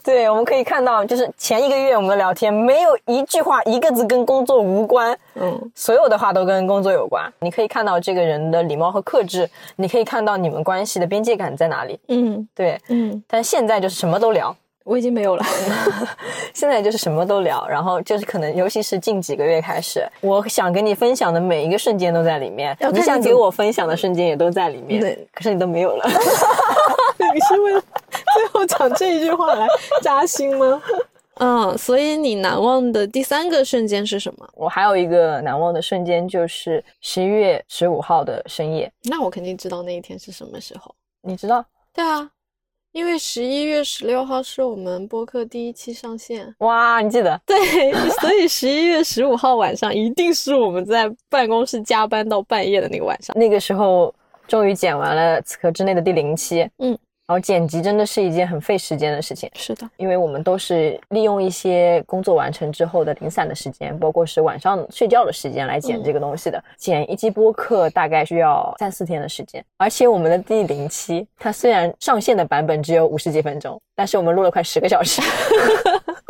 [0.04, 7.30] 对，我们可以看到，就是前一个月我们的聊天，没有一句话一个字跟工作无关，嗯，所有的话都跟工作有关。
[7.40, 13.22] 你可以看到这个人的礼貌和克制，你可以看到你们关系的边界感在哪里，嗯，对，嗯。
[13.28, 15.44] 但现在就是什么都聊，我已经没有了。
[16.54, 26.04] 现在就是什么都聊，然后就是可能，尤其是近几个月开始，我想跟你分享的每一个瞬间都在里面，你想给我分享的瞬间也都在里面，对，可是你都没有了。
[27.32, 27.82] 你是为了
[28.34, 29.66] 最后讲这一句话来
[30.02, 30.82] 扎心吗？
[31.42, 34.46] 嗯，所以你难忘的第三个瞬间是什么？
[34.54, 38.92] 我还有一个难忘的瞬间，就是十一月十五号的深夜。
[39.04, 40.94] 那我肯定知道那一天是什么时候。
[41.22, 41.64] 你知道？
[41.94, 42.30] 对啊，
[42.92, 46.54] 因为十一月十六号是我们播客第一期上线。
[46.58, 47.40] 哇，你记得？
[47.46, 47.58] 对，
[48.20, 53.34] 所以十一月十五号晚上一定是我们在办公室加班到半夜的那个晚上。
[53.38, 54.14] 那个时候
[54.46, 56.68] 终于剪完了《此刻之内》的第零期。
[56.80, 56.98] 嗯。
[57.30, 66.60] 然后剪辑真的是一件很费时间的事情，是的，因为我们都是利用一些工作完成之后的零散的时间，包括是晚上睡觉的时间来剪这个东西的。
[66.76, 75.22] 剪一期播客大概需要三四天的时间，而且我们的第零期，它虽然上线的版本只有五十几分钟，但是我们录了快十个小时。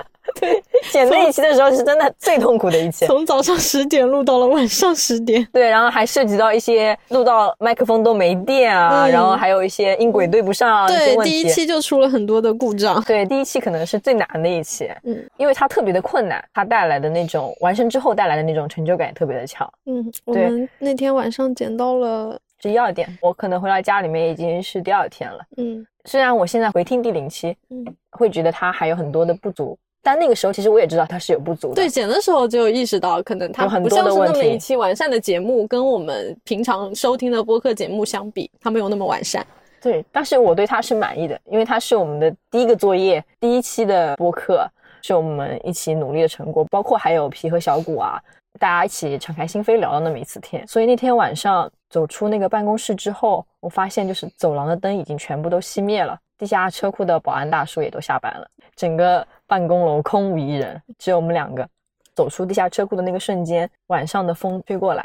[0.93, 5.47] 对，剪那一期的时候是真的最痛苦的一期，从早上十点录到了晚上十点。
[5.53, 13.03] 对，然后还涉及到一些录到麦克风都没电啊，然后还有一些音轨对不上啊对，第一期就出了很多的故障。
[13.05, 19.71] 对，第一期可能是最难的一期，嗯，因为它特别的困难，它带来的那种完成之后带来的那种成就感也特别的强。
[19.87, 25.39] 嗯，我们那天晚上剪到了十一二点，我可能回到家里面已经是第二天了。
[25.57, 29.79] 嗯，虽然我现在回听第零期，嗯，会觉得它还有很多的不足。
[30.03, 31.75] 但那个时候，其实我也知道它是有不足的。
[31.75, 39.47] 对，剪的时候就意识到，可能它不像是那么一期完善的节目，跟我们平常收听的播客节目相比，它没有那么完善。
[39.83, 44.67] 对，但是我对它是满意的，因为它是我们的第一个作业，第一期的播客
[45.03, 48.19] 是我们一起努力的成果，包括还有皮和小谷啊，
[48.59, 50.67] 大家一起敞开心扉聊了那么一次天。
[50.67, 59.27] 所以那天晚上走出那个办公室之后，我发现就是走廊的灯已经全部都熄灭了，地下车库的保安大叔也都下班了，整个。
[59.51, 61.69] 办公楼空无一人，只有我们两个。
[62.15, 65.05] 走出地下车库的那个瞬间，晚上的风吹过来，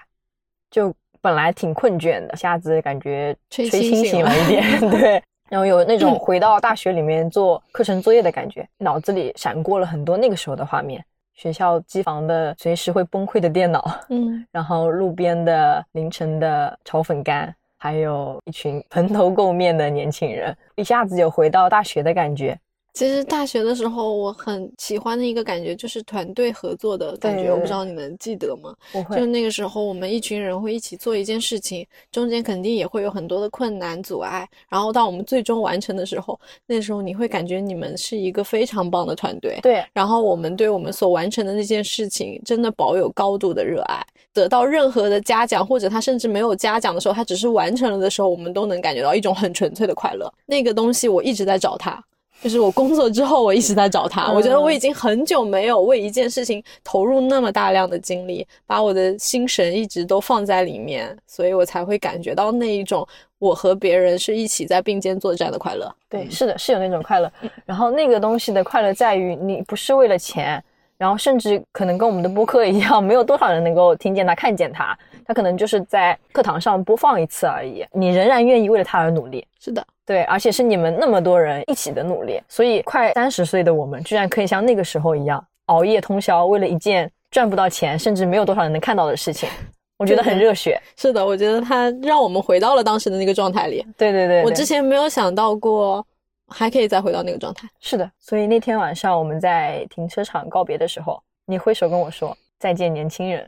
[0.69, 4.79] 就本来挺困倦的，一下子感觉吹清醒了一点。
[4.91, 11.03] 对，然后有那种回到大学里面做课程作业的感觉，脑子里闪过了很多那个时候的画面：
[11.34, 22.60] 学校机房的随时会崩溃的电脑，嗯， 然后路边的凌晨的炒粉干，还有一群蓬头垢面的年轻人，一下子有回到大学的感觉。
[22.95, 27.51] 其实大学的时候，我很喜欢的一个感觉就是团队合作的感觉。
[27.51, 28.73] 我不知道你能记得吗？
[29.13, 34.47] 就那个时候，我们一群人会一起做一件事情，中间肯定也会有很多的困难阻碍。
[34.69, 39.60] 然后到我们最终完成的时候，那时候你会感觉你们是一个非常棒的团队。
[39.62, 39.84] 对。
[39.93, 44.01] 然后我们对我们所完成的那件事情，真的保有高度的热爱。
[44.31, 50.34] 得到任何的嘉奖，或者他甚至没有嘉奖的时候，他只是完成了的时候，我们都能感觉到一种很纯粹的快乐。
[50.45, 52.01] 那个东西，我一直在找它。
[52.41, 54.32] 就是我工作之后，我一直在找他。
[54.32, 63.08] 我觉得我已经很久没有为一件事情投入那么大量的精力，把我的心神一直都放在里面，所以我才会感觉到那一种
[63.39, 65.91] 我和别人是一起在并肩作战的快乐。
[66.08, 67.32] 对，是的，是有那种快乐。
[67.65, 70.63] 然后那个东西的快乐在于，你不是为了钱，
[70.97, 79.45] 然后甚至可能跟我们的播客一样，没有多少人能够听见它、看见它，它可能就是在课堂上播放一次而已，你仍然愿意为了它而努力。
[79.60, 79.86] 是的。
[80.05, 89.49] 对，而且是你们那么多人一起的努力，所以快三十岁的我们，居然可以像那个时候一样熬夜通宵，为了一件赚不到钱，甚至没有多少人能看到的事情，
[89.97, 90.79] 我觉得很热血。
[90.95, 93.84] 是的，我觉得他让我们回到了当时的那个状态里。
[93.97, 96.05] 对对对，我之前没有想到过
[96.47, 97.67] 还可以再回到那个状态。
[97.79, 103.45] 是的，所以那天晚上我们在停车场告别的时候，你挥手跟我说再见，年轻人。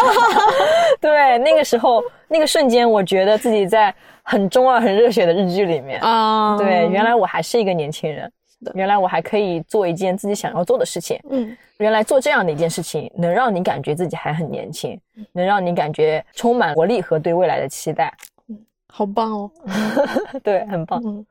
[1.00, 6.58] 对，那个时候那个瞬间，我觉得自己在很中二、很热血的日剧里面啊。
[6.58, 8.30] 对，原来我还是一个年轻人，
[8.74, 11.18] 原来我还可以做一件自己想要做的事情。
[11.30, 15.00] 嗯，原来做这样的一件事情，能让你感觉自己还很年轻，
[15.32, 18.12] 能让你感觉充满活力和对未来的期待。
[18.48, 18.58] 嗯，
[18.92, 19.50] 好棒哦。
[20.42, 21.00] 对，很棒。
[21.02, 21.24] 嗯，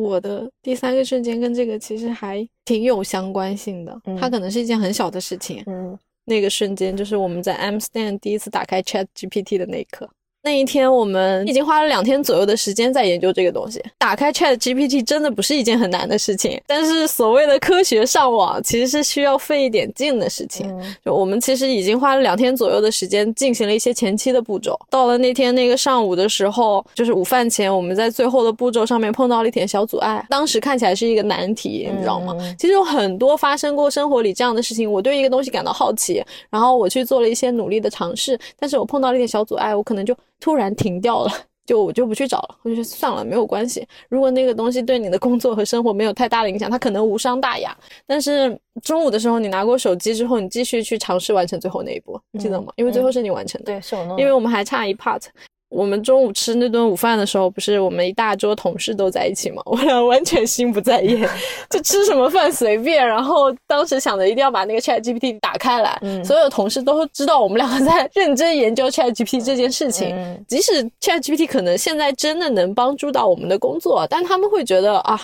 [0.00, 4.00] 我的第三个瞬间跟这个其实还挺有相关性的。
[4.18, 5.62] 它可能是一件很小的事情。
[5.66, 5.98] 嗯。
[6.28, 10.10] 那个瞬间，就是我们在 M Stand 第一次打开 Chat GPT 的那一刻。
[10.46, 13.82] 那一天，我们已经花了两天左右的时间在研究这个东西。
[13.98, 20.72] 打开 Chat GPT 真的不是一件很难的事情，但是所谓的科学上网其实是需要费一点劲的事情。
[21.04, 24.78] 就我们其实已经花了两天左右的时间进行了一些前期的步骤。
[24.88, 30.24] 到了那天那个上午的时候，就是午饭前，我们在最后的步骤上面碰到了一点小阻碍。
[30.30, 32.36] 当时看起来是一个难题，你知道吗？
[32.56, 34.88] 其实有很多发生过生活里这样的事情。
[34.88, 40.16] 我对一个东西感到好奇，然后我去做了一些努力的尝试，但是我碰到了一点小阻碍，我可能就。
[40.40, 41.30] 突然停掉了，
[41.64, 43.86] 就我就不去找了，我就算了，没有关系。
[44.08, 47.76] 如果那个东西对你的工作和生活没有太大的影响，它可能无伤大雅。
[48.06, 52.72] 但是中午的时候，你拿过手机之后，你继续去尝试完成最后那一步，记得吗？
[52.76, 54.18] 因为最后是你完成的，对，是我弄。
[54.18, 55.22] 因为我们还差一 part。
[55.68, 59.60] 我们中午吃那顿午饭的时候，不是我们一大桌同事都在一起吗？
[59.66, 61.28] 我俩完全心不在焉，
[61.68, 63.06] 就吃什么饭随便。
[63.06, 70.16] 然后当时想着一定要把那个 Chat GPT 打开来，所有同事都知道我们两个在认真研究 Chat GPT 这件事情。
[70.46, 75.20] 即使 Chat GPT 可能现在真的能帮助到我们的工作，但他们会觉得啊。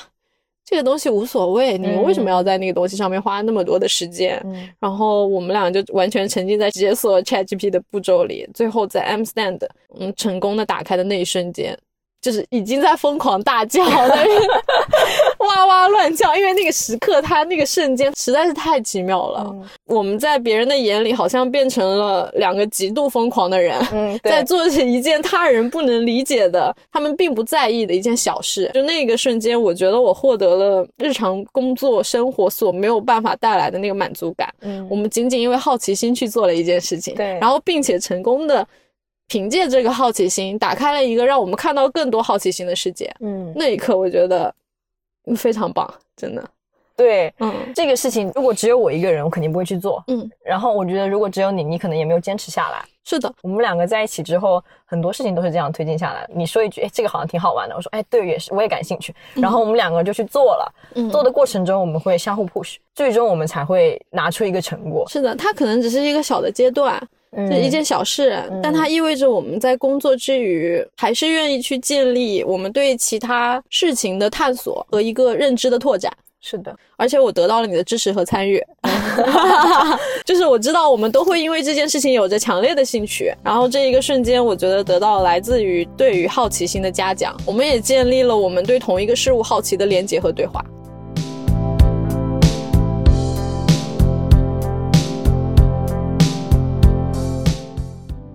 [0.64, 4.40] 这个东西无所谓，你们为什么要在那个东西上面花那么多的时间？
[4.78, 9.60] 然后我们俩就完全沉浸在解锁 ChatGPT 的步骤里，最后在 M Stand
[9.98, 11.78] 嗯成功的打开的那一瞬间。
[12.20, 14.24] 就是已经在疯狂大叫，在
[15.42, 19.54] 哇哇乱叫，因为那个时刻，他那个瞬间实在是太奇妙了。
[19.86, 23.78] 我们在别人的眼里好像变成了两个极度疯狂的人，
[24.22, 28.70] 在做着一件他人不能理解的、他们并不在意的一件小事。
[28.72, 34.48] 就那个瞬间，我觉得我获得了日常工作生活所没有办法带来的那个满足感。
[34.60, 38.66] 嗯，我们仅仅因为好奇心去做了一件事情，对，然后并且成功的。
[39.28, 43.10] 凭借这个好奇心，打开了一个让我们看到更多好奇心的世界。
[43.20, 44.52] 嗯，那一刻我觉得
[45.36, 46.44] 非常棒，真的。
[46.94, 50.04] 对，嗯，这个事情如果只有我一个人，我肯定不会去做。
[50.08, 52.84] 嗯，然后我觉得如果只有你，你可能也没有坚持下来。
[53.02, 56.28] 是的，我们两个在一起之后，很多事情都是这样推进下来。
[56.32, 57.74] 你说一句，哎，这个好像挺好玩的。
[57.74, 59.12] 我说，哎，对，也是，我也感兴趣。
[59.34, 60.74] 然后我们两个就去做了。
[60.94, 65.04] 嗯，做的过程中我们会相互 push，最终我们才会拿出一个成果。
[65.08, 67.02] 是的，它可能只是一个小的阶段。
[67.48, 76.12] 这一件小事，但它意味着我们在工作之余，还是愿意去建立我们对其他事情的探索和一个认知的拓展。
[76.44, 78.60] 是的，而且我得到了你的支持和参与，
[80.26, 90.60] 就是我知道我们都会因为这件事情有着强烈的兴趣，然后这一个瞬间，我觉得得到来自于对于好奇心的嘉奖，我们也建立了我们对同一个事物好奇的连接和对话。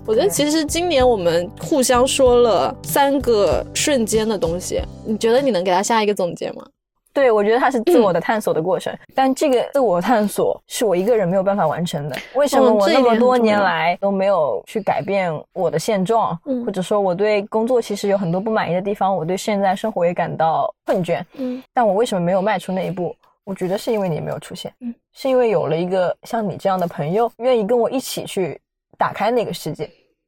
[0.07, 6.65] 我觉得其实今年我们互相说了三个瞬间的东西，你觉得你能给他下一个总结吗？
[7.11, 12.15] 对，我觉得它是自我的探索的过程，但这个自我探索是我一个人没有办法完成的。
[12.35, 21.21] 为什么我那么多年来都没有去改变我的现状，或者说我对工作其实有很多不满意的地方，我对现在生活也感到困倦。
[21.33, 23.13] 嗯，但我为什么没有迈出那一步？
[23.43, 28.57] 我觉得是因为你没有出现，嗯，是因为有了一个像你这样的朋友，愿意跟我一起去。
[28.99, 29.87] 打开那个世界，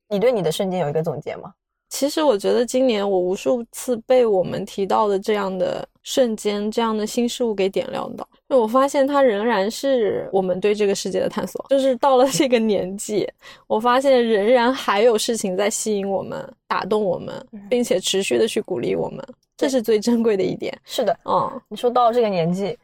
[0.10, 1.54] 你对你的瞬间有一个总结吗？
[1.90, 11.66] 其实我觉得今年我无数次被我们提到的这样的瞬间、这样的新事物给点亮到，就我发现它仍然是我们对这个世界的探索。
[11.70, 13.28] 就是到了这个年纪，
[13.66, 19.26] 我发现仍然还有事情在吸引我们、打动我们，并且持续的去鼓励我们，
[19.58, 20.72] 这是最珍贵的一点。
[20.86, 22.78] 是的，嗯，你说到了这个年纪。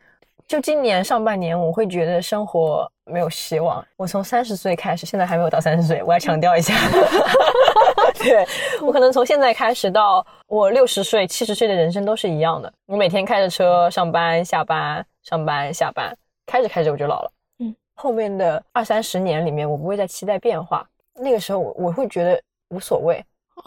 [0.47, 3.83] 就今年上半年，我会觉得生活没有希望。
[3.97, 6.73] 我从三十岁开始，现在还没有到三十岁，我要强调一下。
[8.19, 8.45] 对
[8.81, 12.71] 我可能从现在开始到我六十岁、七十岁的人生都是一样的。
[12.85, 16.15] 我每天开着车上班、下班、上班、下班，
[16.45, 17.31] 开着开着我就老了。
[17.59, 20.87] 嗯，后面的二三十年里面，我不会再期待变化。
[21.15, 22.39] 那个时候，我我会觉得
[22.69, 23.23] 无所谓。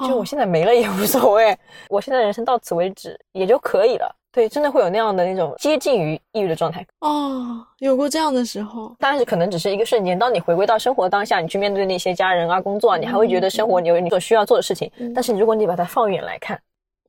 [0.06, 1.56] 就我现在没了也无所谓，
[1.88, 4.14] 我现在人生到此为止也就可以了。
[4.38, 10.16] 对，真的会有那样的那种接近于抑郁的状态哦，有过这样的时候，但是可能只是一个瞬间。
[10.16, 14.88] 当你回归到生活当下，你去面对那些家人啊、工作啊，你还会觉得生活你有你所需要做的事情。
[15.12, 16.56] 但是如果你把它放远来看，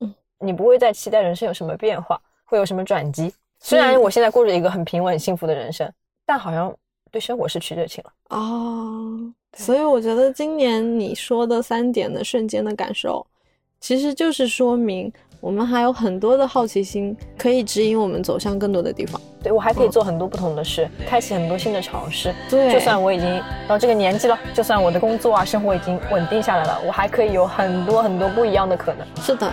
[0.00, 3.32] 嗯，你不会再期待人生有什么变化，会有什么转机。
[3.60, 5.88] 虽然我现在过着一个很平稳幸福的人生，
[6.26, 6.74] 但好像
[7.12, 9.32] 对生活失去热情了哦。
[9.56, 13.24] 所以我觉得今年你说的三点的瞬间的感受，
[13.78, 19.18] 其实就是说明我们还有很多的好奇心可以指引我们走向更多的地方。
[19.42, 22.34] 对我还可以做很多不同的事，开启很多新的尝试。
[22.50, 29.06] 对，就算我已经到这个年纪了，就算我的工作啊生活已经稳定下来了，我还可以有很多很多不一样的可能。
[29.22, 29.50] 是的。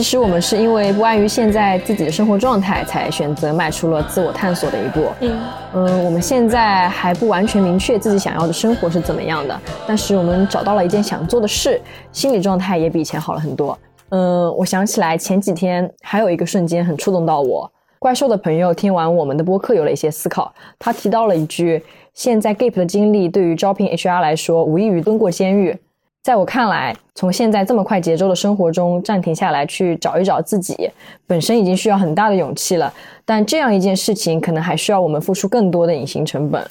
[0.00, 5.04] 其实我们是因为不安于现在自己的生活状态，才选择迈出了自我探索的一步。
[5.20, 5.38] 嗯
[5.74, 11.78] 嗯，我们现在还不完全明确自己想要的生活是怎么样的，但是我们找到了一件想做的事，
[12.12, 13.78] 心理状态也比以前好了很多。
[14.08, 17.70] 嗯，我想起来前几天还有一个瞬间很触动到我。
[17.98, 21.84] 怪兽的朋友听完我们的播客有了一些思考，他提到了一句：
[22.14, 25.76] 现在 Gap 的经历对于招聘 HR 来说，无异于蹲过监狱。
[26.22, 30.90] 在我看来，从现在这么快节奏的生活中暂停下来，去找一找自己，
[31.26, 32.92] 本身已经需要很大的勇气了。
[33.24, 36.62] 但这样一件事情，可能还需要我们付出更多的隐形成本。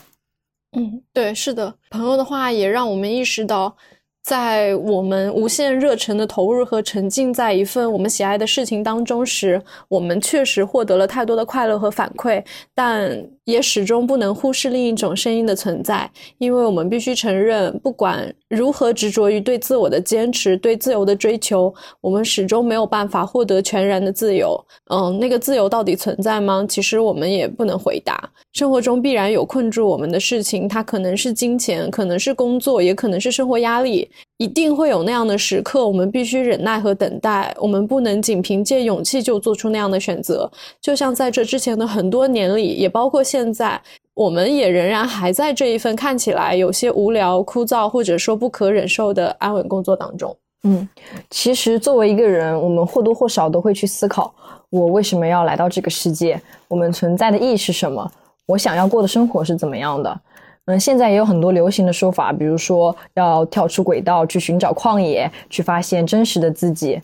[0.77, 3.75] 嗯，对，是的，朋友的话也让我们意识到。
[4.21, 12.43] 在我们无限热忱的投入和沉浸在一份我们喜爱的事情当中时，我们确实获得了太多的快乐和反馈，
[12.75, 13.17] 但
[13.49, 24.59] 也始终不能忽视另一种声音的存在，因为我们必须承认，不管如何执着于对自我的坚持、对自由的追求，我们始终没有办法获得全然的自由。
[24.91, 26.65] 嗯，那个自由到底存在吗？
[26.67, 28.29] 其实我们也不能回答。
[28.53, 34.09] 生活中必然有困住我们的事情，它可能是金钱，可能是工作，也可能是生活压力。
[34.39, 37.53] 一定会有那样的时刻，我们必须忍耐和等待。
[37.59, 40.49] 我们不能仅凭借勇气就做出那样的选择。
[40.79, 43.79] 就像在这之前的很多年里，也包括现在，
[44.13, 50.33] 我们也仍然还在这一份看起来有些无聊、枯燥，或者说不可忍受的安稳工作当中。
[50.63, 50.87] 嗯，
[51.29, 54.33] 其实作为一个人，我们或多或少都会去思考：
[54.69, 56.41] 我为什么要来到这个世界？
[56.69, 58.09] 我们存在的意义是什么？
[58.45, 60.21] 我想要过的生活是怎么样的？
[60.69, 67.01] 嗯，现在也有很多流行的说法，比如说要跳出轨道去寻找旷野，去发现真实的自己，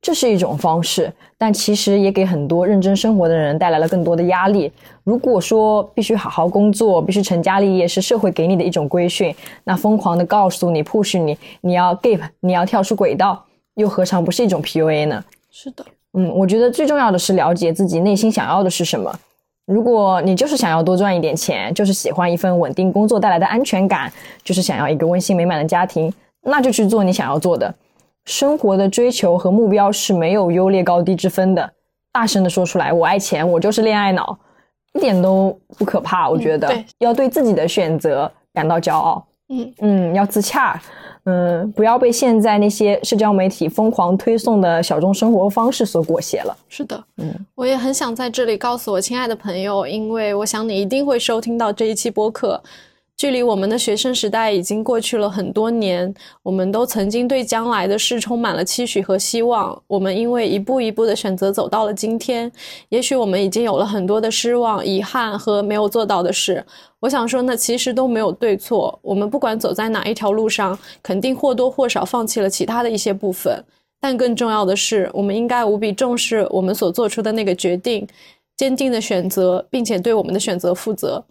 [0.00, 4.70] 这是一种方式，但其实也给很多认真生活的人带来了更多的压力。
[5.02, 9.34] 如果说必须好好工作，必须成家立业是社会给你的一种规训，
[9.64, 13.44] 那疯狂的告诉你、push 你，你要 gap，你要跳出轨道，
[13.74, 15.24] 又何尝不是一种 PUA 呢？
[15.50, 19.12] 是的，嗯，我觉得最重要的是了解自己内心想要的是什么。
[19.70, 24.12] 如果你就是想要多赚一点钱，就是喜欢一份稳定工作带来的安全感，
[24.42, 26.12] 就是想要一个温馨美满的家庭，
[26.42, 27.72] 那就去做你想要做的。
[28.24, 31.70] 生活的追求和目标是没有优劣高低之分的。
[32.12, 34.36] 大声的说出来，我爱钱，我就是恋爱脑，
[34.94, 36.28] 一点都不可怕。
[36.28, 39.24] 我觉得要对自己的选择感到骄傲。
[39.50, 40.82] 嗯嗯，要自洽。
[41.30, 46.56] 嗯，不要被现在那些社交媒体疯狂推送的小众生活方式所裹挟了。
[46.68, 52.60] 是的，嗯，我也很想在这里告诉我亲爱的朋友，因为我想你一定会收听到这一期播客。
[53.20, 59.78] 距离我们的学生时代已经过去了很多年，我们都曾经对将来的事充满了期许和希望。
[59.86, 62.50] 我们因为一步一步的选择走到了今天，
[62.88, 66.64] 也许我们已经有了很多的失望、遗憾和没有做到的事。
[66.98, 68.98] 我想说，那其实都没有对错。
[69.02, 73.62] 我们不管走在哪一条路上，肯定或多或少放弃了其他的一些部分。
[74.00, 78.08] 但更重要的是，我们应该无比重视我们所做出的那个决定，
[78.56, 81.22] 坚定的选择，并且对我们的选择负责。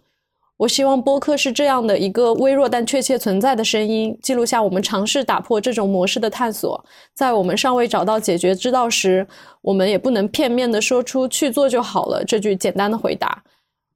[0.60, 6.84] 我希望播客是这样的一个微弱但确切存在的声音，记录下我们尝试打破这种模式的探索。
[7.14, 9.26] 在我们尚未找到解决之道时，
[9.62, 13.42] 我们也不能片面的说出“去做就好了”这句简单的回答。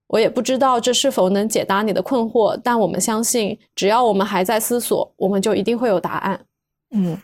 [0.06, 6.40] 我也不知道这是否能解答你的困惑，但我们相信，只要我们还在思索，我们就一定会有答案。
[6.92, 7.14] 嗯，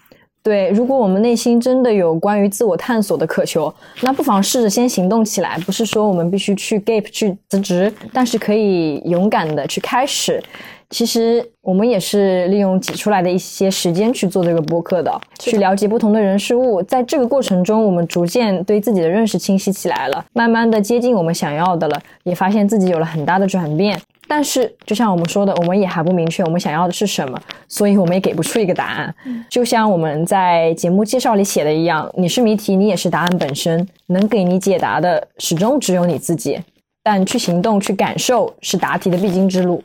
[0.43, 0.71] 对。
[0.71, 3.73] 如果我们内心真的有关于自我探索的渴求，
[4.03, 5.59] 那不妨试着先行动起来。
[5.67, 10.43] 不是说我们必须去 gap 去辞职，但是可以勇敢的去开始。
[10.91, 16.83] 其实我们也是利用挤出来的一些时间去做这个播客的，去了解不同的人事物。
[16.83, 23.97] 在这个过程中，我们逐渐对自己的认识清晰起来了，慢慢的接近我们想要的了，也发现自己有了很大的转变。
[24.33, 29.13] 但是就像我们说的，我们也还不明确我们想要的是什么，所以我们也给不出一个答案。
[29.49, 36.61] 就像我们在节目介绍里写的一样，你是谜题，你也是答案本身，能给你解答的始终只有你自己。
[37.03, 39.83] 但去行动、去感受是答题的必经之路。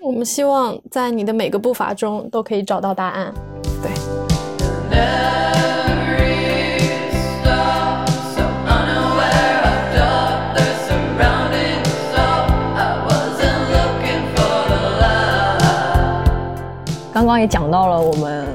[0.00, 3.32] 我们希望在你的每个步伐中都可以找到答案。
[3.80, 3.90] 对。
[17.24, 18.46] 刚刚也讲到了我们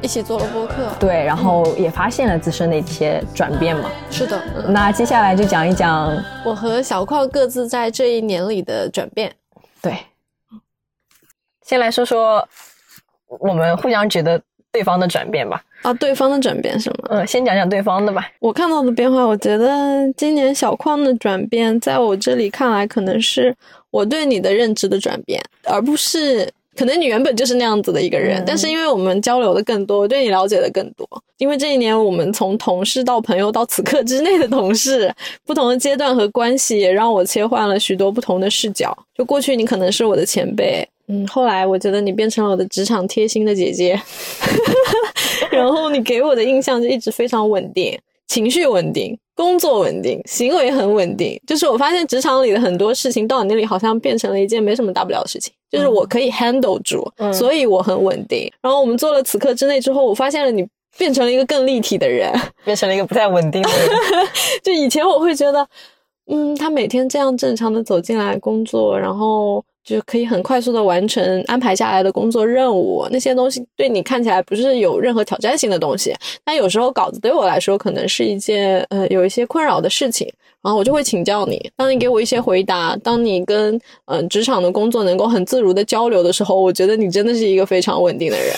[0.00, 3.90] 一起做了播客，对，然后也发现了自身的一些转变嘛。
[4.12, 9.34] 是的，嗯，那接下来就讲一讲，我和小矿各自在这一年里的转变。
[9.82, 9.98] 对，
[11.62, 12.48] 先来说说
[13.40, 15.60] 我们互相觉得对方的转变吧。
[15.82, 16.96] 啊，对方的转变是吗？
[17.10, 18.24] 嗯，先讲讲对方的吧。
[18.38, 23.52] 我看到的变化，我觉得今年小矿的转变，在我这里看来，可能是
[23.90, 31.06] 我对你的认知的转变，而不是可能你原本就是那样子的一个人，嗯但是因为我们交流的更多，我对你了解的更多。
[31.38, 35.12] 因为这一年，我们从同事到朋友到此刻之内的同事，
[35.44, 38.96] 不同的阶段和关系，也让我切换了许多不同的视角。
[39.14, 44.00] 就过去你可能是我的前辈，嗯，后来我觉得你变成了我的职场贴心的姐姐。
[45.50, 47.98] 然后你给我的印象就一直非常稳定，
[48.28, 51.38] 情绪稳定，工作稳定，行为很稳定。
[51.46, 58.52] 就是我发现职场里的很多事情到你那里好像变成了一件没什么大不了的事情，就是我可以 handle 住，嗯所以我很稳定。
[58.60, 60.64] 然后我们做了此刻之内之后，我发现了你
[60.98, 62.30] 变成了一个更立体的人。
[62.62, 63.88] 变成了一个不太稳定的人。
[64.62, 65.66] 就以前我会觉得，
[66.26, 76.14] 嗯，他每天这样正常的走进来工作，然后就可以很快速的完成安排下来的工作任务，那些东西对你看起来不是有任何挑战性的东西。
[76.44, 81.70] 但有时候稿子对我来说可能是一件呃有一些困扰的事情，然后我就会请教你。
[81.76, 88.54] 当你给我一些回答，当你跟嗯、职场的工作能够很自如的交流的时候，我觉得你真的是一个非常稳定的人。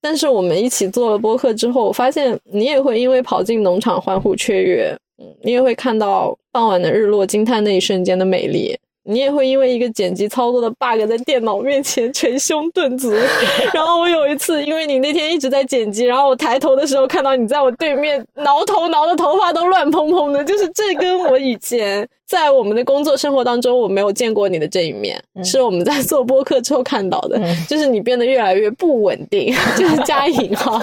[0.00, 8.76] 但是我们一起做了播客之后，我发现你也会因为跑进农场欢呼雀跃，嗯，你也会看到傍晚的日落，惊叹那一瞬间的美丽。
[9.04, 13.12] 你也会因为一个剪辑操作的 bug 在电脑面前捶胸顿足。
[13.72, 27.38] 然后我有一次，因为你那天一直在剪辑，然后我抬头的时候看到你在我对面挠头挠的头发都乱蓬蓬的，就是这跟我以前在我们的工作生活当中我没有见过你的这一面，是我们在做播客之后看到的，
[27.68, 30.80] 就是你变得越来越不稳定， 就是加引号，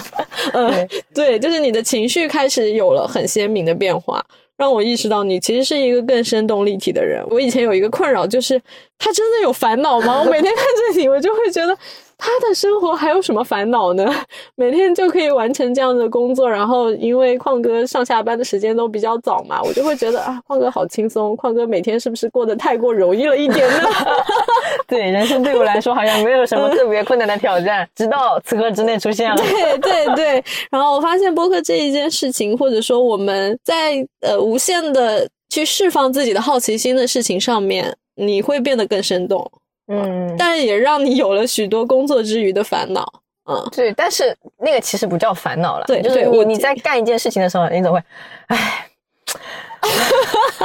[0.54, 4.24] 嗯，对，就是你的情绪开始有了很鲜明的变化。
[4.62, 7.26] 让我意识到你其实是一个更生动立体的人。
[7.32, 8.62] 我以前有一个困扰，就是
[9.00, 10.22] 他真的有烦恼吗？
[10.24, 11.76] 我每天看着你，我就会觉得
[12.24, 14.08] 他的生活还有什么烦恼呢？
[14.56, 23.90] 每天就可以完成这样的工作，然后因为矿哥上下班的时间都比较早嘛，我就会觉得啊，矿哥好轻松，矿哥每天是不是过得太过容易了一点呢？
[24.88, 29.36] 对，人生对我来说好像没有什么特别困难的挑战， 直到此刻之内出现了。
[29.38, 39.50] 对对对，然后我发现播客这一件事情，或者说我们在呃无限的去释放自己的好奇心的事情上面，你会变得更生动，
[39.92, 43.06] 嗯，但也让你有了许多工作之余的烦恼。
[43.46, 48.02] 嗯，对，但是那个其实不叫烦恼了，对就是我你在干一件事情的时候，你总会，
[48.48, 48.88] 唉。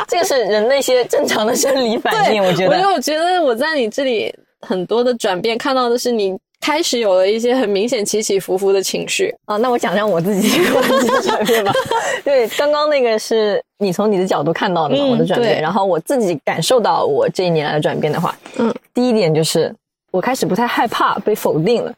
[0.07, 9.33] 这个是人的一些正常的生理反应，我觉得我就我觉得我在你这里很多的转变，看到的是你开始有了一些很明显起起伏伏的情绪。
[9.45, 11.73] 啊，那我讲讲我自己我自己的转变吧。
[12.25, 15.62] 对，刚刚那个是你从你的角度看到的嘛，嗯我的转变。
[15.62, 19.73] 然后我自己感受到我这一年来的转变的话，嗯，第一点就是
[20.11, 21.95] 我开始不太害怕被否定了。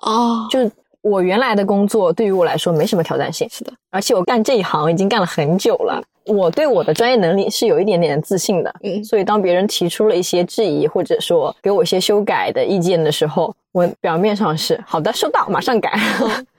[0.00, 0.70] 哦，就是
[1.02, 8.74] 我原来的工作对于我来说没什么挑战性，是的，而且我干这一行已经干了很久了，我对我的专业能力是有一点点自信的。
[8.82, 15.92] 嗯所以当别人提出了一些质疑，或者说给我一些修改的意见的时候，我表面上是好的，收到，马上改。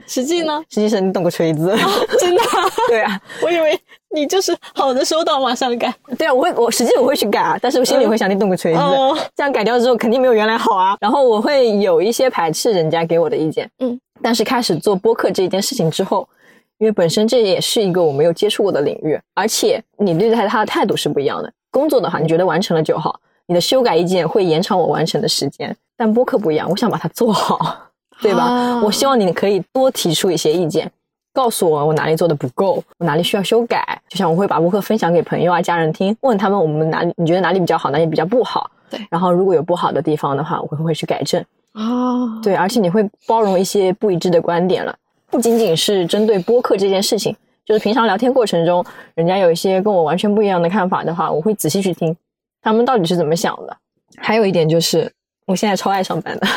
[0.06, 0.64] 实际呢？
[0.70, 1.76] 实际上你动个锤子。
[2.20, 3.80] 真的啊、 对啊， 我以为
[4.12, 5.92] 你就是好的收到马上改。
[6.16, 10.96] 对啊，我会，我实际我会去改啊，但是我心里会想，你动个锤子，哦这样改掉之后肯定没有原来好啊。
[11.02, 16.30] 然后我会有一些排斥人家给我的意见，嗯，但是开始做播客这一件事情之后，
[16.78, 21.52] 因为本身这也是一个我没有接触过的领域，而且你对待他的态度是不一样的。
[21.72, 27.76] 工作的话，你觉得完成了就好，你的修改意见会延长我完成的时间，但播客不一样，我想把它做好，
[28.22, 28.44] 对吧？
[28.44, 30.92] 啊我希望你可以多提出一些意见。
[31.34, 34.02] 告诉我我哪里做的不够，我哪里需要修改。
[34.10, 38.70] 就像我会把播客分享给朋友啊、家人听，问他们我们哪里你觉得哪里比较好，哪里比较不好。
[38.90, 41.40] 对然后如果有不好的地方的话，我会会去改正。
[41.74, 44.96] 啊，对，而且你会包容一些不一致的观点了，
[45.30, 48.84] 不仅仅是针对播客这件事情，就是平常聊天过程中，
[49.14, 52.18] 人家有一些跟我完全不一样的看法的话，我会仔细去听
[52.62, 53.78] 他们到底是怎么想的。
[54.18, 55.12] 还有一点就是，
[55.46, 56.48] 我现在超爱上班的。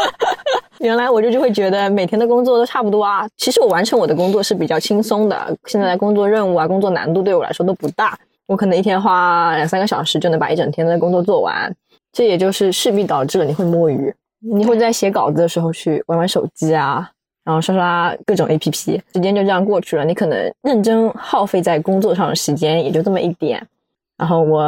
[0.80, 3.28] 原来我就就会觉得每天的工作都差不多啊。
[3.36, 8.18] 其实我完成我的工作是比较轻松的，现在工作任务啊、工作难度对我来说都不大。
[8.46, 11.70] 我可能一天花两三个小时就能把一整天的工作做完，
[12.12, 17.08] 这也就是势必导致了你会摸鱼，你会在写稿子的时候去玩玩手机啊，
[17.44, 20.04] 然后刷刷各种 APP，时间就这样过去了。
[20.04, 23.64] 你可能认真耗费在工作上的时间也就这么一点。
[24.20, 24.62] 然后我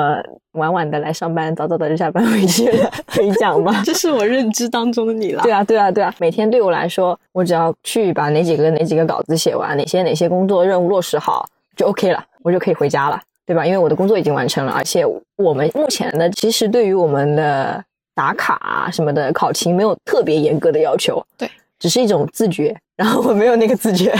[0.52, 3.80] 晚晚的来上班，早早的就下班回去了， 可以讲吗？
[3.84, 5.42] 这是我认知当中的你了。
[5.42, 6.14] 对啊，对啊，对啊！
[6.18, 11.46] 每天对我来说，我只要去把哪几个哪几个稿子写完，哪些哪些工作任务落实好，
[11.76, 13.66] 就 OK 了，我就可以回家了，对吧？
[13.66, 15.04] 因为我的工作已经完成了，而且
[15.36, 17.84] 我们目前呢，其实对于我们的
[18.14, 22.74] 打卡啊什么的考勤没有特别严格的要求，对，只是一种自觉。
[22.96, 24.14] 然后我没有那个自觉。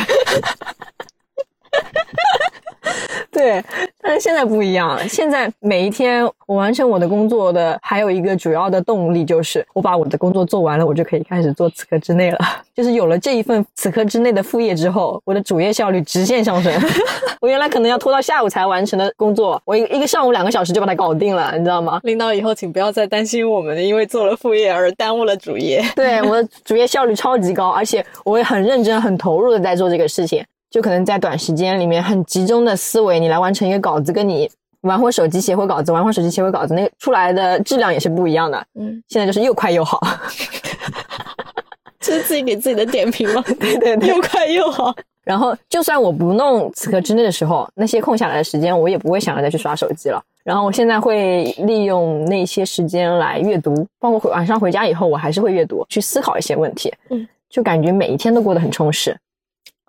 [3.31, 3.65] 对，
[4.01, 5.07] 但是现在不一样了。
[5.09, 12.39] 现在每一天我完成我的工作的，还有一个主要的动力就是我把我的工作做完了，我就可以开始做此刻之内了。
[12.75, 16.73] 就是有了这一份此刻之内的副业之后，我的主业效率直线上升。
[17.41, 22.01] 我原来可能要拖到下午才完成的工作，我一一个上午两个小时就把它搞定了，你知道吗？
[22.05, 25.83] 领导以后请不要再担心我们因为做了副业而耽误了主业。
[25.97, 30.45] 对，我的主业效率超级高，而且我也很认真、很投入的在做这个事情。
[30.73, 34.51] 就可能在短时间里面很集中的思维，你来完成一个稿子，跟你
[34.81, 38.67] 玩会手机写会稿子，玩会手机写会稿子，那个出来的质量也是不一样的。
[38.81, 40.01] 嗯，现在就是又快又好。
[42.01, 43.45] 这是自己给自己的点评吗？
[43.61, 44.93] 对对对又快又好。
[45.23, 50.21] 然后，就算我不弄此刻之内的时候，那些空下来的时间，我也不会想着再去刷手机了。
[50.43, 56.93] 然后，我现在会利用那些时间来阅读，包括晚上回家以后，我还是会阅读，去思考一些问题。
[57.11, 59.17] 嗯，就感觉每一天都过得很充实。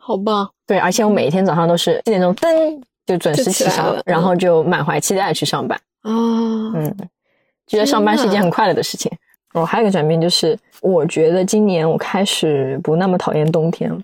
[0.06, 0.49] 好棒！
[0.68, 5.80] 对，而且我每一天早上都是七点钟噔就准时起床了，然后就满怀期待去上班。
[6.01, 6.12] 啊，
[6.76, 6.97] 嗯，
[7.68, 9.10] 觉得上班是一件很快乐的事情。
[9.54, 13.97] 哦，还有一个转变就是，我觉得今年我开始不那么讨厌冬天了。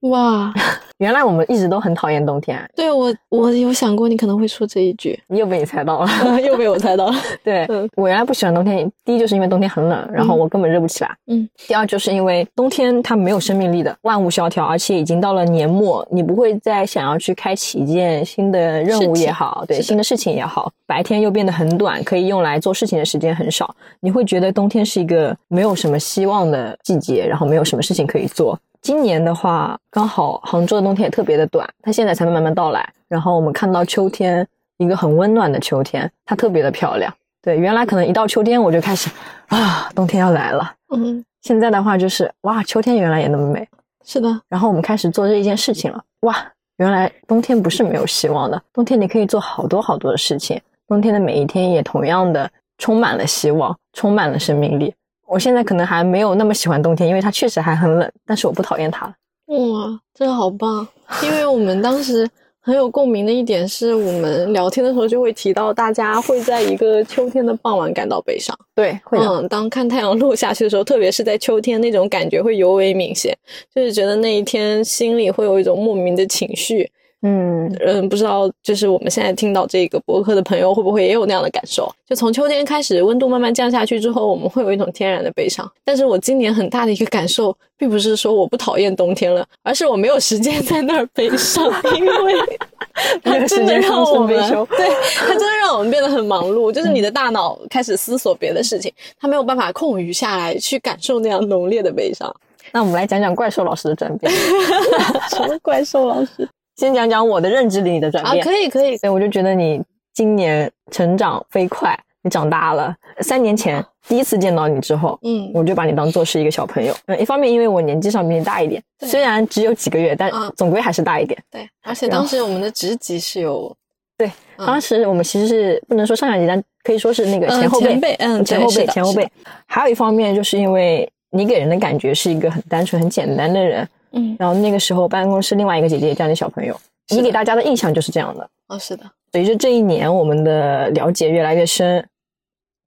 [0.00, 0.52] 哇，
[0.98, 6.08] 原来我们一直都很讨厌冬天，对我我有想过你可能会说这一句，你又被你猜到了。
[6.40, 7.14] 又被我猜到了。
[7.44, 11.10] 对、嗯我原来不喜欢冬天，第一就是因为冬天很冷，然后我根本热不起来。
[11.26, 28.58] 嗯，第二就是因为冬天它没有生命力的，万物萧条，而且已经到了年末，你不会再想要去开启一件新的任务也好，对新的事情也好，白天又变得很短，可以用来做事情的时间很少，你会觉得冬天是一个没有什么希望的季节，然后没有什么事情可以做。
[28.82, 32.92] 今年的话，刚好杭州的冬天也特别的短，它现在才慢慢到来。
[33.08, 34.46] 然后我们看到秋天，
[34.78, 37.12] 一个很温暖的秋天，它特别的漂亮。
[37.42, 39.10] 对，原来可能一到秋天我就开始
[39.48, 40.72] 啊，冬天要来了。
[40.94, 43.68] 嗯，现在的话就是哇，秋天原来也那么美。
[44.04, 46.36] 是的，然后我们开始做这一件事情了，哇，
[46.78, 50.58] 原来冬天不是没有希望的，冬天你可以做好多好多的事情，
[50.88, 54.94] 冬天的每一天也同样的充满了希望，充满了生命力。
[55.30, 59.14] 我现在可能还没有那么喜欢冬天，因为它确实还很冷，但是我不讨厌它了。
[59.46, 60.86] 哇，真的好棒！
[61.22, 62.28] 因为我们当时
[62.60, 68.56] 很有共鸣的一点是，我们聊天的时候就会提到，大家会在一个秋天的傍晚感到悲伤。
[68.74, 69.24] 对，会的。
[69.24, 73.36] 嗯，当看太阳落下去的时候，特别是在秋天，那种感觉会尤为明显，
[73.72, 76.90] 就是觉得那一天心里会有一种莫名的情绪。
[77.22, 81.90] 嗯，嗯，不知道就是我们现在听到这个博客的朋友会不会也有那样的感受？
[82.08, 85.70] 就从秋天开始，温度慢慢降下去之后，我们会有一种天然的悲伤。
[85.84, 91.64] 但是我今年很大的一个感受，并不是说我不讨厌冬天了，而是我没有时间在那儿悲伤，
[91.94, 92.34] 因为
[93.22, 96.72] 它真的让我们对它真的让我们变得很忙碌。
[96.72, 102.34] 就是你的大脑开始思索别的事情，它没有办法空余下来去感受那样浓烈的悲伤。
[102.72, 104.32] 那我们来讲讲怪兽老师的转变，
[105.30, 106.48] 什么怪兽老师
[106.80, 108.32] 先讲讲我的认知里的转啊？
[108.32, 108.42] 变。
[108.42, 109.82] 可以可以，所以我就觉得你
[110.14, 112.96] 今年成长飞快，你长大了。
[113.20, 116.94] 三年前第一次见到你之后，嗯我就把你当做是一个小朋友。
[117.04, 121.38] 嗯，一方面因为我年纪上比你大一点，对虽然只有几个月，但啊总归还是大一点。
[121.50, 123.70] 对，而且当时我们的职级是有
[124.16, 124.26] 对，
[124.56, 129.30] 嗯当时我们其实是不能说上下级，但可以说是那个前后辈，嗯前辈嗯前后辈，前后辈。
[129.66, 133.86] 还有一方面就是因为你给人的感觉是一个很单纯、很简单的人。
[134.12, 138.48] 嗯然后那个时候办公室另外一个姐姐也叫你小朋友，你给大家的印象就是这样的。
[138.68, 142.04] 哦是的，随着这一年我们的了解越来越深，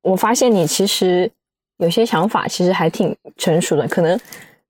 [0.02, 1.30] 我发现你其实
[1.78, 4.20] 有些想法其实还挺成熟的，可能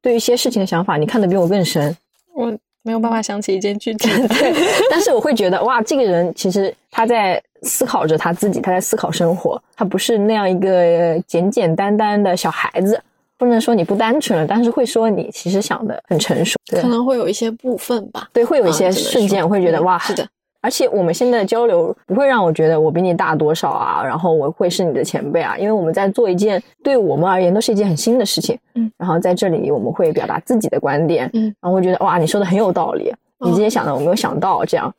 [0.02, 1.96] 对一些事情的想法你看得比我更深。
[2.34, 2.52] 我
[2.82, 4.28] 没有办法想起一件具体的。
[4.36, 4.54] 对，
[4.90, 13.02] 但是我会觉得哇，这个人其实他在思考着他自己，他在思考生活，他不是那样一个简简单单的小孩子。
[13.44, 16.56] 不能说你不单纯了，但是会说你其实想的很成熟。
[16.66, 16.82] 对。
[16.82, 18.28] 可能会有一些部分吧。
[18.34, 20.28] 对，会有一些瞬间，我会觉得哇，嗯是的，
[20.62, 34.94] 而且我们现在的交流不会让我觉得我比你大多少啊，然后我会是你的前辈啊，因为我们在做一件对我们而言都是一件很新的事情，嗯，然后在这里我们会表达自己的观点，嗯，然后会觉得哇，你说的很有道理，你之前想的我没有想到这样，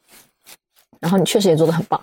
[1.01, 2.01] 然后你确实也做的很棒，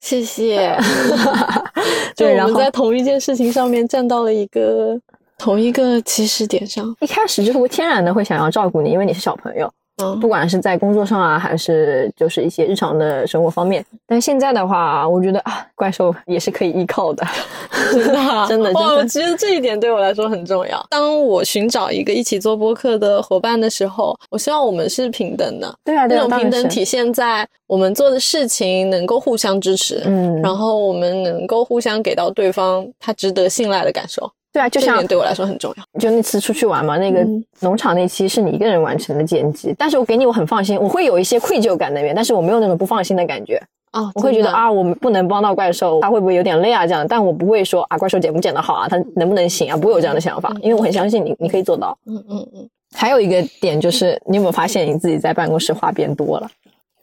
[0.00, 0.76] 谢谢。
[2.14, 4.98] 就对然后我们在同一件事情上面站到了一个
[5.38, 6.94] 同一个起始点上。
[7.00, 9.72] 一开始就是会天然的会想要照顾你，因为你是小朋友，
[10.02, 13.84] 嗯不管是在工作上啊，还是就是一些日常的生活方面。
[14.06, 17.24] 但现在的话，我觉得啊，怪兽也是可以依靠的。
[17.92, 18.94] 真的啊真的哇！
[18.94, 20.84] 我觉得这一点对我来说很重要。
[20.90, 25.72] 当我寻找一个一起做播客的伙伴的时候，我希望我们是平等的。
[25.84, 34.28] 对啊，对啊，那种平等体现在我们做的事情能够互相支持，嗯，然后我们能够互相给到对方他值得信赖的感受。
[34.58, 36.00] 对啊，就像对我来说很重要。
[36.00, 51.96] 就那次出去玩嘛，那个嗯农场那期是你一个人完成的剪辑，但是我给你我很放心，我会有一些愧疚感那边，但是我没有那种不放心的感觉，哦，我会觉得，啊，我们不能帮到怪兽，他会不会有点累啊这样，但我不会说啊，怪兽剪不剪得好啊，他能不能行啊，不会有这样的想法，因为我很相信你，你可以做到。
[52.06, 56.48] 嗯嗯嗯，还有一个点就是，你有没有发现你自己在办公室话变多了？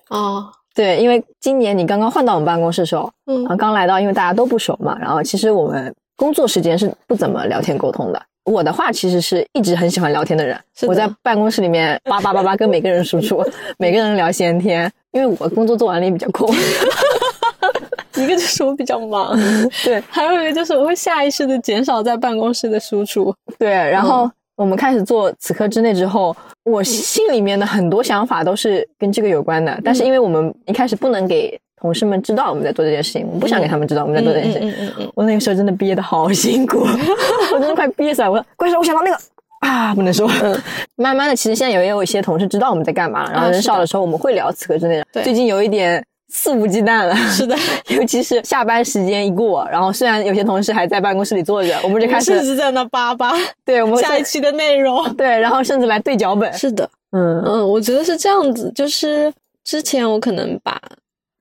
[0.10, 8.22] 哦，对，因为今年你刚刚换到我们办公室的时候，嗯然后刚来到，因为大家都不熟嘛，然后其实我们工作时间是不怎么聊天沟通的。
[8.46, 13.44] 我的话其实是一直很喜欢聊天的人，的我在办公室里面叭叭叭叭跟每个人输出，
[13.80, 16.48] 每个人聊闲天，因为我工作做完了也比较空。
[18.16, 19.38] 一个就是我比较忙，
[19.84, 23.34] 对还有一个就是我会下意识的减少在办公室的输出。
[23.58, 34.70] 对，然嗯后我们开始做此刻之内之后，我心里面的很多想法都是跟这个有关的，但是因为我们一开始不能给同事们知道我们在做这件事情，我们不想给他们知道我们在做这件事情。
[34.70, 36.80] 嗯嗯嗯我那个时候真的憋得好辛苦，
[37.54, 38.32] 我真的快憋死了。
[38.32, 39.18] 我说怪兽，我想到那个
[39.60, 40.30] 啊，不能说。
[40.96, 45.22] 慢慢的，其实现在也有一些同事知道我们在干嘛，然后人少的时候我们会聊此刻之内的。
[45.24, 46.02] 最近有一点
[46.36, 47.56] 肆无忌惮了， 是的，
[47.88, 53.34] 尤其是下班时间一过，然后虽然有些同事还在办公室里坐着，我们就开甚始至在那叭叭
[53.64, 55.12] 对我们下一期的内容。
[55.16, 56.52] 对，然后甚至来对脚本。
[56.54, 59.32] 是的，嗯嗯，我觉得是这样子，就是
[59.64, 60.80] 之前我可能把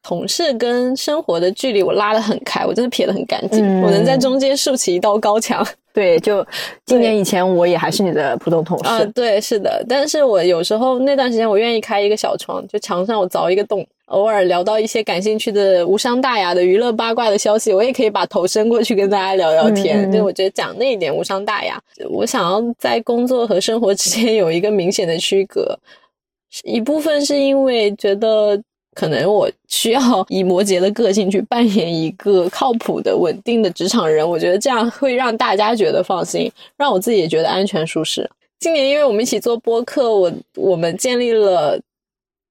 [0.03, 5.67] 同事跟生活的距离我拉得很开，我真的撇得很干净，嗯我能在中间竖起一道高墙。
[5.93, 6.45] 对，就
[6.87, 20.03] 今年以前我也还是你的普通同事，啊、对，是的，但是我有时候那段时间我愿意开一个小窗，就墙上我凿一个洞，偶尔聊到一些感兴趣的无伤大雅的娱乐八卦的消息，我也可以把头伸过去跟大家聊聊天。
[20.03, 21.81] 嗯嗯嗯就我觉得讲那一点无伤大雅，
[22.11, 25.79] 我想要在工作和生活之间有一个明显的区隔，
[26.63, 28.61] 一部分是因为觉得。
[28.97, 38.31] 可能我需要以摩羯的个性去扮演一个靠谱的、稳定的职场人，我觉得这样会让大家觉得放心，让我自己也觉得安全舒适。
[38.61, 41.77] 今年因为我们一起做播客，我我们建立了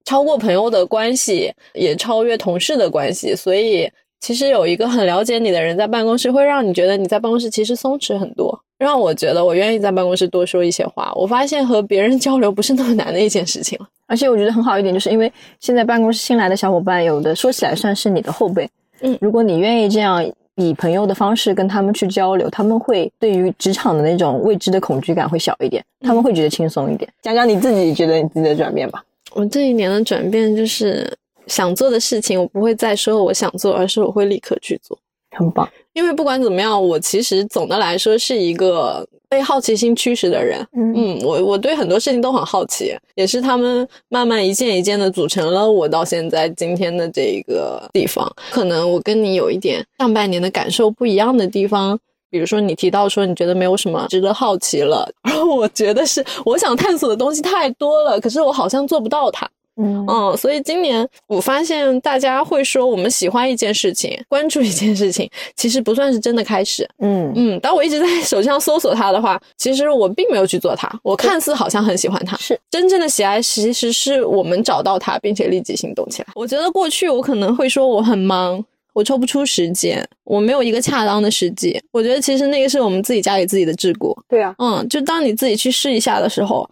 [0.05, 3.89] 超过朋友的关系，也超越同事的关系，所以
[4.19, 11.11] 其实有一个很了解你的人在办公室，会让你觉得你在办公室其实松弛很多，让我觉得我愿意在办公室多说一些话。
[11.15, 13.87] 我发现和别人交流不是那么难的一件事情了。
[14.07, 18.69] 而且我觉得很好一点，就是因为现在办公室新来的小伙伴，有的说起来算是你的后辈。
[19.01, 20.23] 嗯如果你愿意这样
[20.55, 27.09] 以朋友的方式跟他们去交流，他们会对于职场的那种未知的恐惧感会小一点，他们会觉得轻松一点。
[27.21, 29.03] 讲讲你自己觉得你自己的转变吧。
[29.33, 31.11] 我这一年的转变就是
[31.47, 34.97] 想做的事情，我不会再说我想做，而是我会立刻去做。
[35.35, 40.63] 很棒，因为不管怎么样，我其实总的来说是一个被好奇心驱使的人。
[40.77, 48.31] 嗯嗯，我我对很多事情都很好奇，也是他们慢慢一件一件的组成了我到现在今天的这一个地方。
[48.51, 51.99] 可能我跟你有一点上半年的感受不一样的地方。
[52.33, 59.47] 比如说，你提到说你觉得没有什么值得好奇了，然后我觉得是我想探索的东西太多了，可是我好像做不到它。
[59.77, 66.89] 嗯嗯，所以今年我发现大家会说我们喜欢一件事情，关注一件事情，其实不算是真的开始。
[66.99, 70.91] 嗯嗯，当我一直在手机上搜索它的话，其实我并没有去做它。
[71.03, 76.27] 我看似好像很喜欢它，是真正的喜爱其实是我们找到它，并且立即行动起来。
[76.33, 78.63] 我觉得过去我可能会说我很忙。
[78.93, 81.79] 我抽不出时间，我没有一个恰当的时机。
[81.91, 84.15] 我觉得其实那个是我们自己家里自己的桎梏。
[84.29, 86.69] 对啊，嗯，就当你自己去试一下的时候，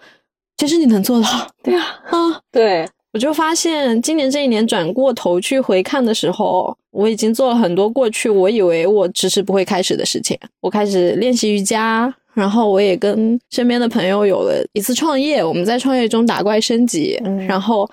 [0.57, 1.27] 其实你能做到。
[1.63, 10.37] 对啊，啊，对，我就发现今年这一年转过头去回看的时候，我已经做了很多过去我以为我迟迟不会开始的事情。
[10.59, 17.89] 我开始练习瑜伽，然后我也跟身边的朋友有了一次创业，我们在创业中打怪升级，嗯然后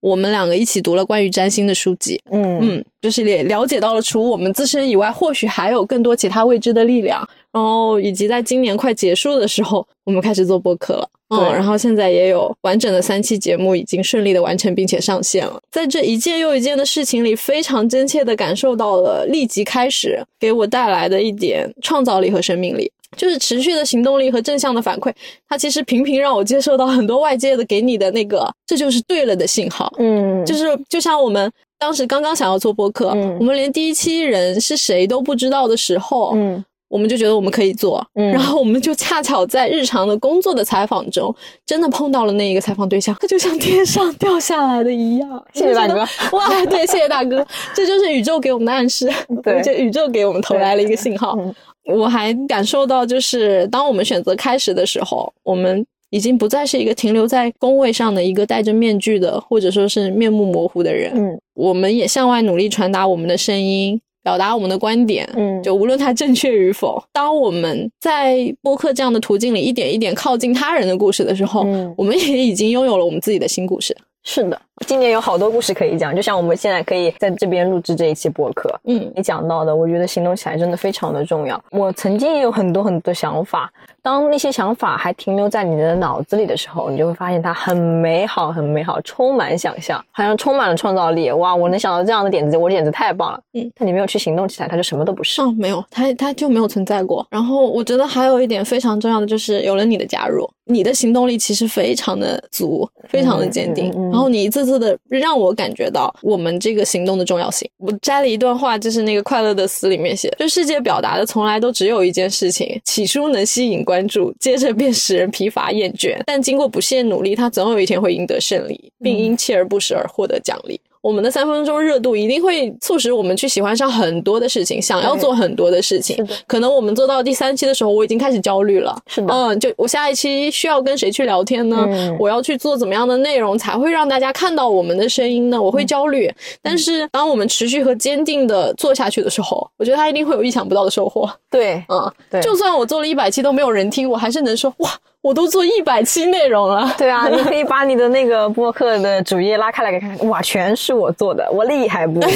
[0.00, 2.20] 我们两个一起读了关于占星的书籍。
[2.30, 7.26] 嗯嗯，就是也了解到了除我们自身以外，或许还有更多其他未知的力量。
[7.52, 11.08] 然后以及在今年快结束的时候，我们开始做播客了。
[11.30, 15.60] 嗯，对然后现在也有完整的三期节目已经顺利的完成并且上线了。
[15.70, 22.90] 在这一件又一件的事情里，非常真切的感受到了立即开始给我带来的一点创造力和生命力。
[23.16, 25.12] 就是持续的行动力和正向的反馈，
[25.48, 29.92] 它其实频频让我接受到很多外界的给你的那个“这就是对了”的信号。
[29.98, 41.32] 嗯，就是就像我们当时刚刚想要做播客，嗯我们连第一期人是谁都不知道的时候，嗯我们就觉得我们可以做，嗯然后我们就恰巧在日常的工作的采访中，
[41.64, 45.44] 真的碰到了那一个采访对象，他就像天上掉下来的一样。
[45.54, 46.00] 谢谢大哥！
[46.32, 49.08] 哇，对，谢谢大哥，这就是宇宙给我们的暗示，
[49.42, 51.36] 对这宇宙给我们投来了一个信号。
[51.38, 51.54] 嗯
[51.86, 61.10] 我还感受到，就是当我们选择开始的时候，我们已经不再是一个停留在工位上的一个戴着面具的，或者说是面目模糊的人。
[61.14, 65.28] 嗯我们也向外努力传达我们的声音，表达我们的观点。
[65.34, 73.96] 嗯，就无论它正确与否，当我们在播客这样的途径里一点一点靠近他人的故事的时候，嗯我们也已经拥有了我们自己的新故事。
[74.22, 78.74] 是的，今年有好多故事可以讲，就像我们现在可以在这边录制这一期播客。
[78.84, 81.62] 嗯你讲到的，我觉得行动起来真的非常的重要。
[81.70, 83.70] 我曾经也有很多很多想法，
[84.02, 91.30] 当那些想法还停留在你的脑子里的时候，你就会发现它很美好，很美好，充满想象，好像充满了创造力。
[91.30, 93.40] 哇，我能想到这样的点子，我简直太棒了。
[93.52, 95.40] 嗯，但你没有去行动起来，它就什么都不是。
[95.42, 97.24] 哦，没有，它它就没有存在过。
[97.30, 103.90] 然后我觉得还有一点非常重要的就是，有了你的加入，你的行动力其实非常的足，非常的坚定。
[103.90, 107.68] 嗯嗯嗯然后你一次次的让我感觉到我们这个行动的重要性。
[107.78, 120.80] 我摘了一段话，就是那个《快乐的死》里面写，就世界表达的从来都只有一件事情，起初能吸引关注，接着便使人疲乏厌倦，但经过不懈努力，他总有一天会赢得胜利，并因锲而不舍而获得奖励。
[121.02, 126.26] 我们的三分钟热度一定会促使我们去喜欢上很多的事情，想要做很多的事情。
[126.46, 128.94] 可能我们做到第三期的时候，我已经开始焦虑了。
[129.06, 131.86] 是的嗯，就我下一期需要跟谁去聊天呢？
[131.88, 135.60] 嗯我要去做怎么样的内容才会让大家看到我们的声音呢？
[135.60, 136.30] 我会焦虑。
[136.60, 141.30] 但是当我们持续和坚定的做下去的时候，我觉得他一定会有意想不到的收获。
[141.50, 144.90] 对，嗯，对就算我做了一百期都没有人听，我还是能说哇，
[145.22, 146.94] 我都做一百期内容了。
[146.96, 152.20] 对啊， 你可以把你的那个播客的主页拉开来看看，哇，全是我做的，我厉害不？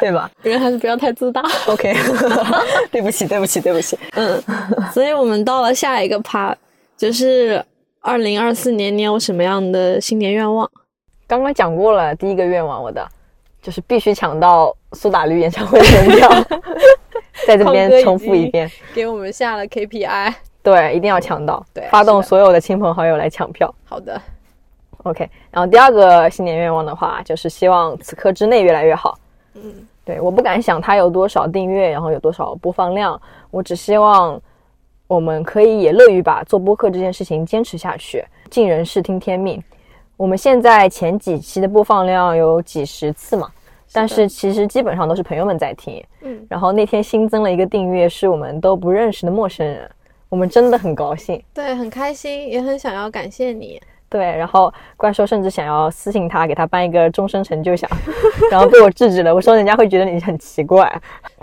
[0.00, 1.42] 对吧人还是不要太自大。
[1.66, 1.94] ？OK，
[2.90, 3.96] 对不起，对不起，对不起。
[4.14, 4.42] 嗯，
[4.92, 6.54] 所以我们到了下一个 part，
[6.96, 7.64] 就是
[8.00, 10.68] 二零二四年你有什么样的新年愿望？
[11.28, 13.06] 刚刚讲过了，第一个愿望我的
[13.62, 16.28] 就是必须抢到苏打绿演唱会门票，
[17.46, 20.34] 在这边重复一遍，给我们下了 KPI。
[20.66, 23.72] 对，一定要抢到，对发动所有的亲朋好友来抢票。
[23.84, 24.20] 好的
[25.04, 29.16] ，OK，然后第二个新年愿望的话，就是希望此刻之内越来越好。
[29.54, 29.72] 嗯，
[30.04, 33.20] 对，我不敢想它有多少订阅，然后有多少播放量，
[33.52, 34.40] 我只希望
[35.06, 38.24] 我们可以也乐于把做播客这件事情坚持下去。
[38.50, 39.62] 尽人事，听天命。
[40.16, 43.48] 我们现在前几期的播放量有几十次嘛，
[43.92, 46.04] 但是其实基本上都是朋友们在听。
[46.22, 49.88] 嗯，然后那天新增了一个订阅，是我们都不认识的陌生人，
[50.28, 51.42] 我们真的很高兴。
[51.54, 53.80] 对，很开心，也很想要感谢你。
[54.08, 57.90] 对，然后怪兽甚至想要私信他，给他颁一个终身成就奖，
[58.50, 59.34] 然后被我制止了。
[59.34, 60.90] 我说人家会觉得你很奇怪。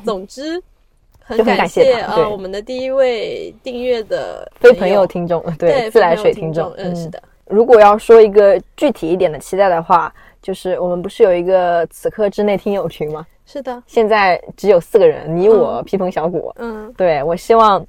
[0.06, 0.62] 总之，
[1.22, 13.26] 很感谢谢啊、我们的第一位订阅的非朋友听众，对对自来水听众，嗯，是的，如果要说一个具体一点的期待的话，就是我们不是有一个此刻之内听友群吗？
[13.46, 16.54] 是的，现在只有四个人，你我、披风小谷。
[16.58, 17.86] 嗯对我希望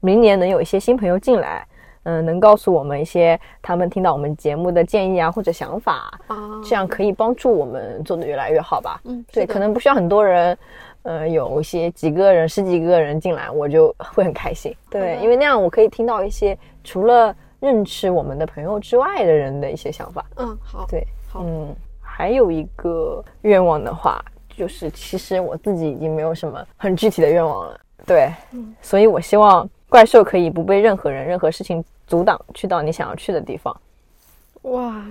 [0.00, 1.66] 明年能有一些新朋友进来，
[2.04, 9.00] 嗯、能告诉我们一些他们听到我们节目的建议啊或者想法，啊，这样可以帮助我们做得越来越好吧。
[9.04, 10.56] 嗯，对，可能不需要很多人，
[11.02, 14.74] 呃，有一些几个人、十几个人进来，我就会很开心。
[14.88, 20.24] 对，因为那样我可以听到一些除了认识我们的朋友之外的人的一些想法。
[20.36, 27.78] 嗯，好，对，好，嗯，还有一个愿望的话，就是其实我自己已经没有什么很具体的愿望了。
[28.06, 33.76] 对，嗯所以我希望怪兽可以不被任何人、任何事情阻挡，去到你想要去的地方。
[34.62, 35.04] 哇，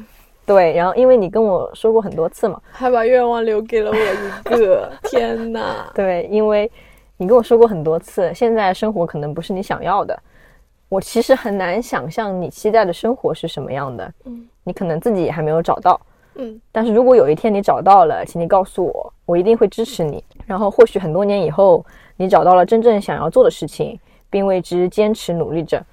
[0.45, 5.91] 对，然后因为你跟我说过很多次嘛，还把愿望留给了我一个， 天哪！
[5.93, 6.71] 对，因为
[7.17, 10.17] 你跟我说过很多次，现在生活可能不是你想要的。
[10.87, 15.99] 我其实很难想象你期待的生活是什么样的，嗯你可能自己也还没有找到。
[16.35, 20.23] 嗯但是如果有一天你找到了，请你告诉我，我一定会支持你。
[20.45, 23.99] 然后或许很多年以后，你找到了真正想要做的事情，
[24.29, 25.83] 并为之坚持努力着，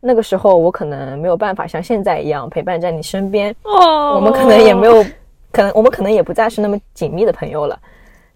[0.00, 5.04] 那个时候我可能没有办法像现在一样陪伴在你身边，哦我们可能也没有，
[5.50, 7.78] 可能我们可能也不再是那么紧密的朋友了。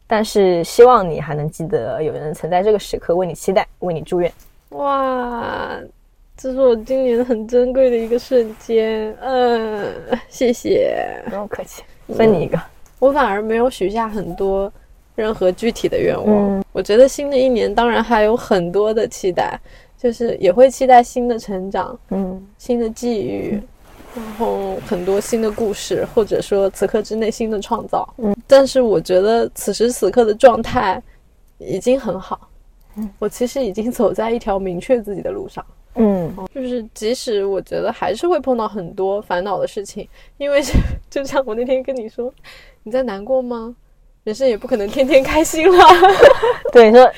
[0.07, 4.33] 但是希望你还能记得，有人曾在这个时刻为你期待，为你祝愿。
[4.69, 5.77] 哇，
[6.37, 9.13] 这是我今年很珍贵的一个瞬间。
[9.21, 9.93] 嗯，
[10.29, 11.21] 谢谢。
[11.25, 11.83] 不用客气，
[12.15, 12.57] 分你一个。
[13.01, 14.73] 我反而没有许下很多
[15.17, 16.27] 任何具体的愿望。
[16.29, 19.59] 嗯我觉得新的一年当然还有很多的期待，
[19.97, 23.59] 就是也会期待新的成长、嗯新的际遇，
[24.15, 28.07] 然后很多新的故事，或者说此刻之内新的创造。
[28.19, 31.03] 嗯，但是我觉得此时此刻的状态
[31.57, 32.49] 已经很好。
[32.97, 35.65] 嗯，我其实已经走在一条明确自己的路上。
[35.95, 40.07] 嗯就是即使我觉得还是会碰到很多烦恼的事情，
[40.37, 40.63] 因为
[41.09, 42.31] 就像我那天跟你说，
[42.83, 43.75] 你在难过吗？
[44.27, 45.87] 人生也不可能天天开心啦。
[46.73, 47.09] 对，说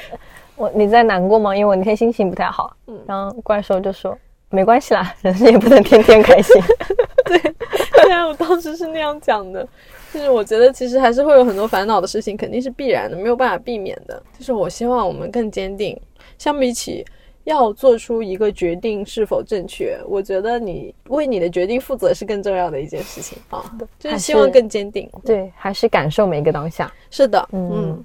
[0.56, 1.56] 我你在难过吗？
[1.56, 2.76] 因为我那天心情不太好。
[2.86, 4.14] 嗯然后怪兽就说
[4.50, 6.54] 没关系啦，人生也不能天天开心。
[7.24, 9.66] 对啊，我当时是那样讲的。
[10.12, 14.22] 就是我觉得其实还是会有很多烦恼的事情，肯定是必然的，没有办法避免的。
[14.38, 15.98] 就是我希望我们更坚定，
[16.36, 17.02] 相比起
[17.48, 23.64] 要做出一个决定是否正确，我觉得你为你的决定负责是更重要的一件事情啊。
[23.98, 25.08] 就是希望更坚定。
[25.24, 26.92] 对，还是感受每一个当下。
[27.10, 28.04] 是的，嗯嗯。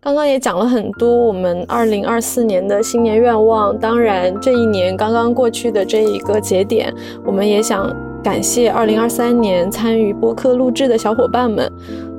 [0.00, 6.92] 刚刚也讲了很多我们二零二四年的新年愿望，当然这一年刚刚过去的这一个节点，
[7.24, 11.70] 我们也想感谢二零二三年参与播客录制的小伙伴们。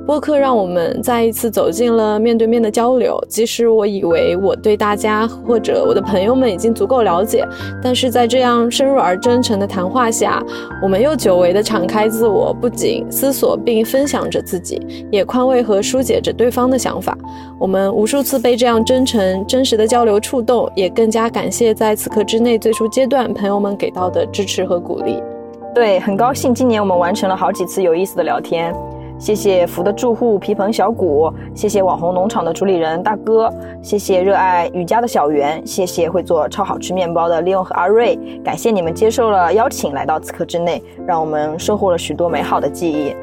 [0.06, 3.18] 播客让我们再一次走进了面对面的交流。
[3.26, 7.42] 即使我以为我对大家或者我的朋友们已经足够了解，
[7.82, 10.44] 但是在这样深入而真诚的谈话下，
[10.82, 14.80] 我们又久违的敞开自我，不仅思索并分享着自己，
[15.10, 17.16] 也宽慰和疏解着对方的想法。
[17.58, 25.22] 我们无数次被这样真诚、真实的交流触动，也更加感谢在此刻之内最初阶段朋友们给到的支持和鼓励。
[25.74, 28.74] 对，很高兴今年我们完成了好几次有意思的聊天。
[29.24, 33.50] 谢谢福的住户皮蓬小谷，谢谢网红农场的主理人大哥，
[33.80, 43.16] 谢谢热爱瑜伽的小圆，谢谢会做超好吃面包的利用和阿瑞，感谢你们接受了邀请来到此刻之内，让我们收获了许多美好的记忆。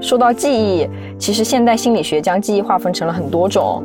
[0.00, 0.88] 说到记忆，
[1.18, 3.82] 其实现代心理学将记忆划分成了很多种。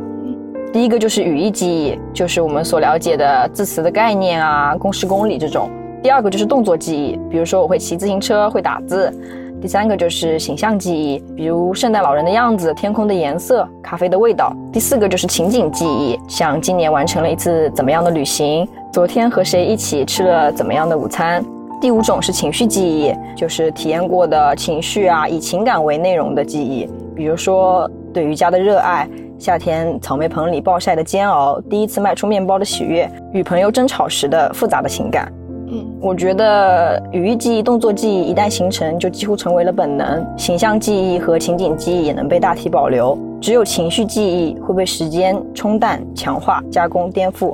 [0.72, 5.70] 第一个就是语义记忆，就是我们所了解的字词的概念啊、公式公理这种。
[6.02, 9.14] 第二个就是动作记忆，比如说我会骑自行车，会打字。
[9.60, 14.56] 第三个就是形象记忆，比如圣诞老人的样子、天空的颜色、咖啡的味道。
[14.72, 21.44] 第四个就是情景记忆，像今年完成了一次怎么样的旅行，昨天和谁一起吃了怎么样的午餐。
[21.82, 35.32] 第五种是情绪记忆，就是体验过的情绪啊，以情感为内容的记忆，比如说对瑜伽的热爱，夏天草莓棚里暴晒的煎熬，第一次迈出面包的喜悦，与朋友争吵时的复杂的情感。
[35.70, 40.26] 嗯，我觉得语义记忆、动作记忆一旦形成，就几乎成为了本能。
[40.38, 47.54] 形象记忆和情景记忆也能被大体保留，只有情绪记忆会被时间冲淡、强化、加工、颠覆。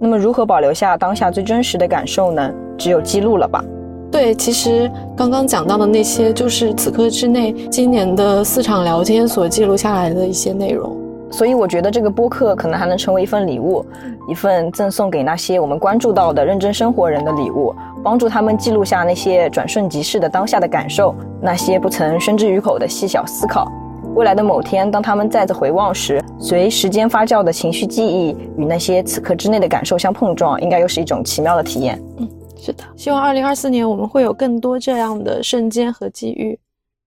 [0.00, 2.50] 那么，如何保留下当下最真实的感受呢？
[2.78, 3.62] 只有记录了吧。
[4.10, 10.96] 对，其实刚刚讲到的那些，就是此刻之内今年的四场聊天所记录下来的一些内容。
[11.32, 13.84] 所以我觉得这个播客可能还能成为一份礼物，
[14.28, 17.74] 一份赠送给那些我们关注到的认真生活人的礼物，
[18.04, 23.66] 帮助他们记录下那些转瞬即逝的当下的感受，那些不曾宣之于口的细小思考。
[24.14, 31.98] 未来的某天，当他们再次回望时，随时间发酵的情绪记忆与那些此刻之内的感受相碰撞，应该又是一种奇妙的体验。
[32.18, 32.28] 嗯
[32.64, 36.58] 是的，希望二零二四年我们会有更多这样的瞬间和机遇。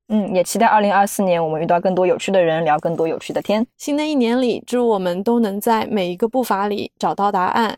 [0.07, 3.65] 嗯，也期待二零二四年我们遇到更多有趣的人，聊更多有趣的天。
[3.77, 7.75] 新的一年里，祝我们都能在每一个步伐里找到答案。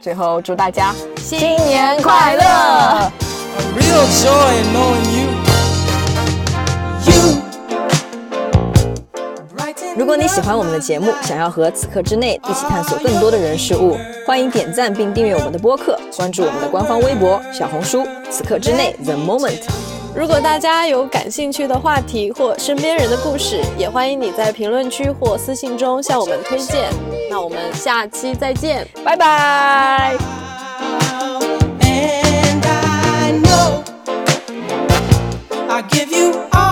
[0.00, 5.28] 最后，祝大家新年快乐！A real joy knowing you.
[7.06, 7.42] You.
[9.96, 13.96] 如果你喜欢我们的节目，想要和此刻之内一起探索更多的人事物，
[14.26, 19.91] 欢迎点赞并订阅我们的播客，关注我们的官方微博、小红书“此刻之内 The Moment”。
[20.14, 26.90] 如果大家有感兴趣的话题或身边人的故事，也欢迎你在评论区或私信中向我们推荐。
[27.30, 28.86] 那我们下期再见。
[29.02, 30.14] 拜拜。
[31.80, 33.82] And I know
[35.68, 36.71] I give you all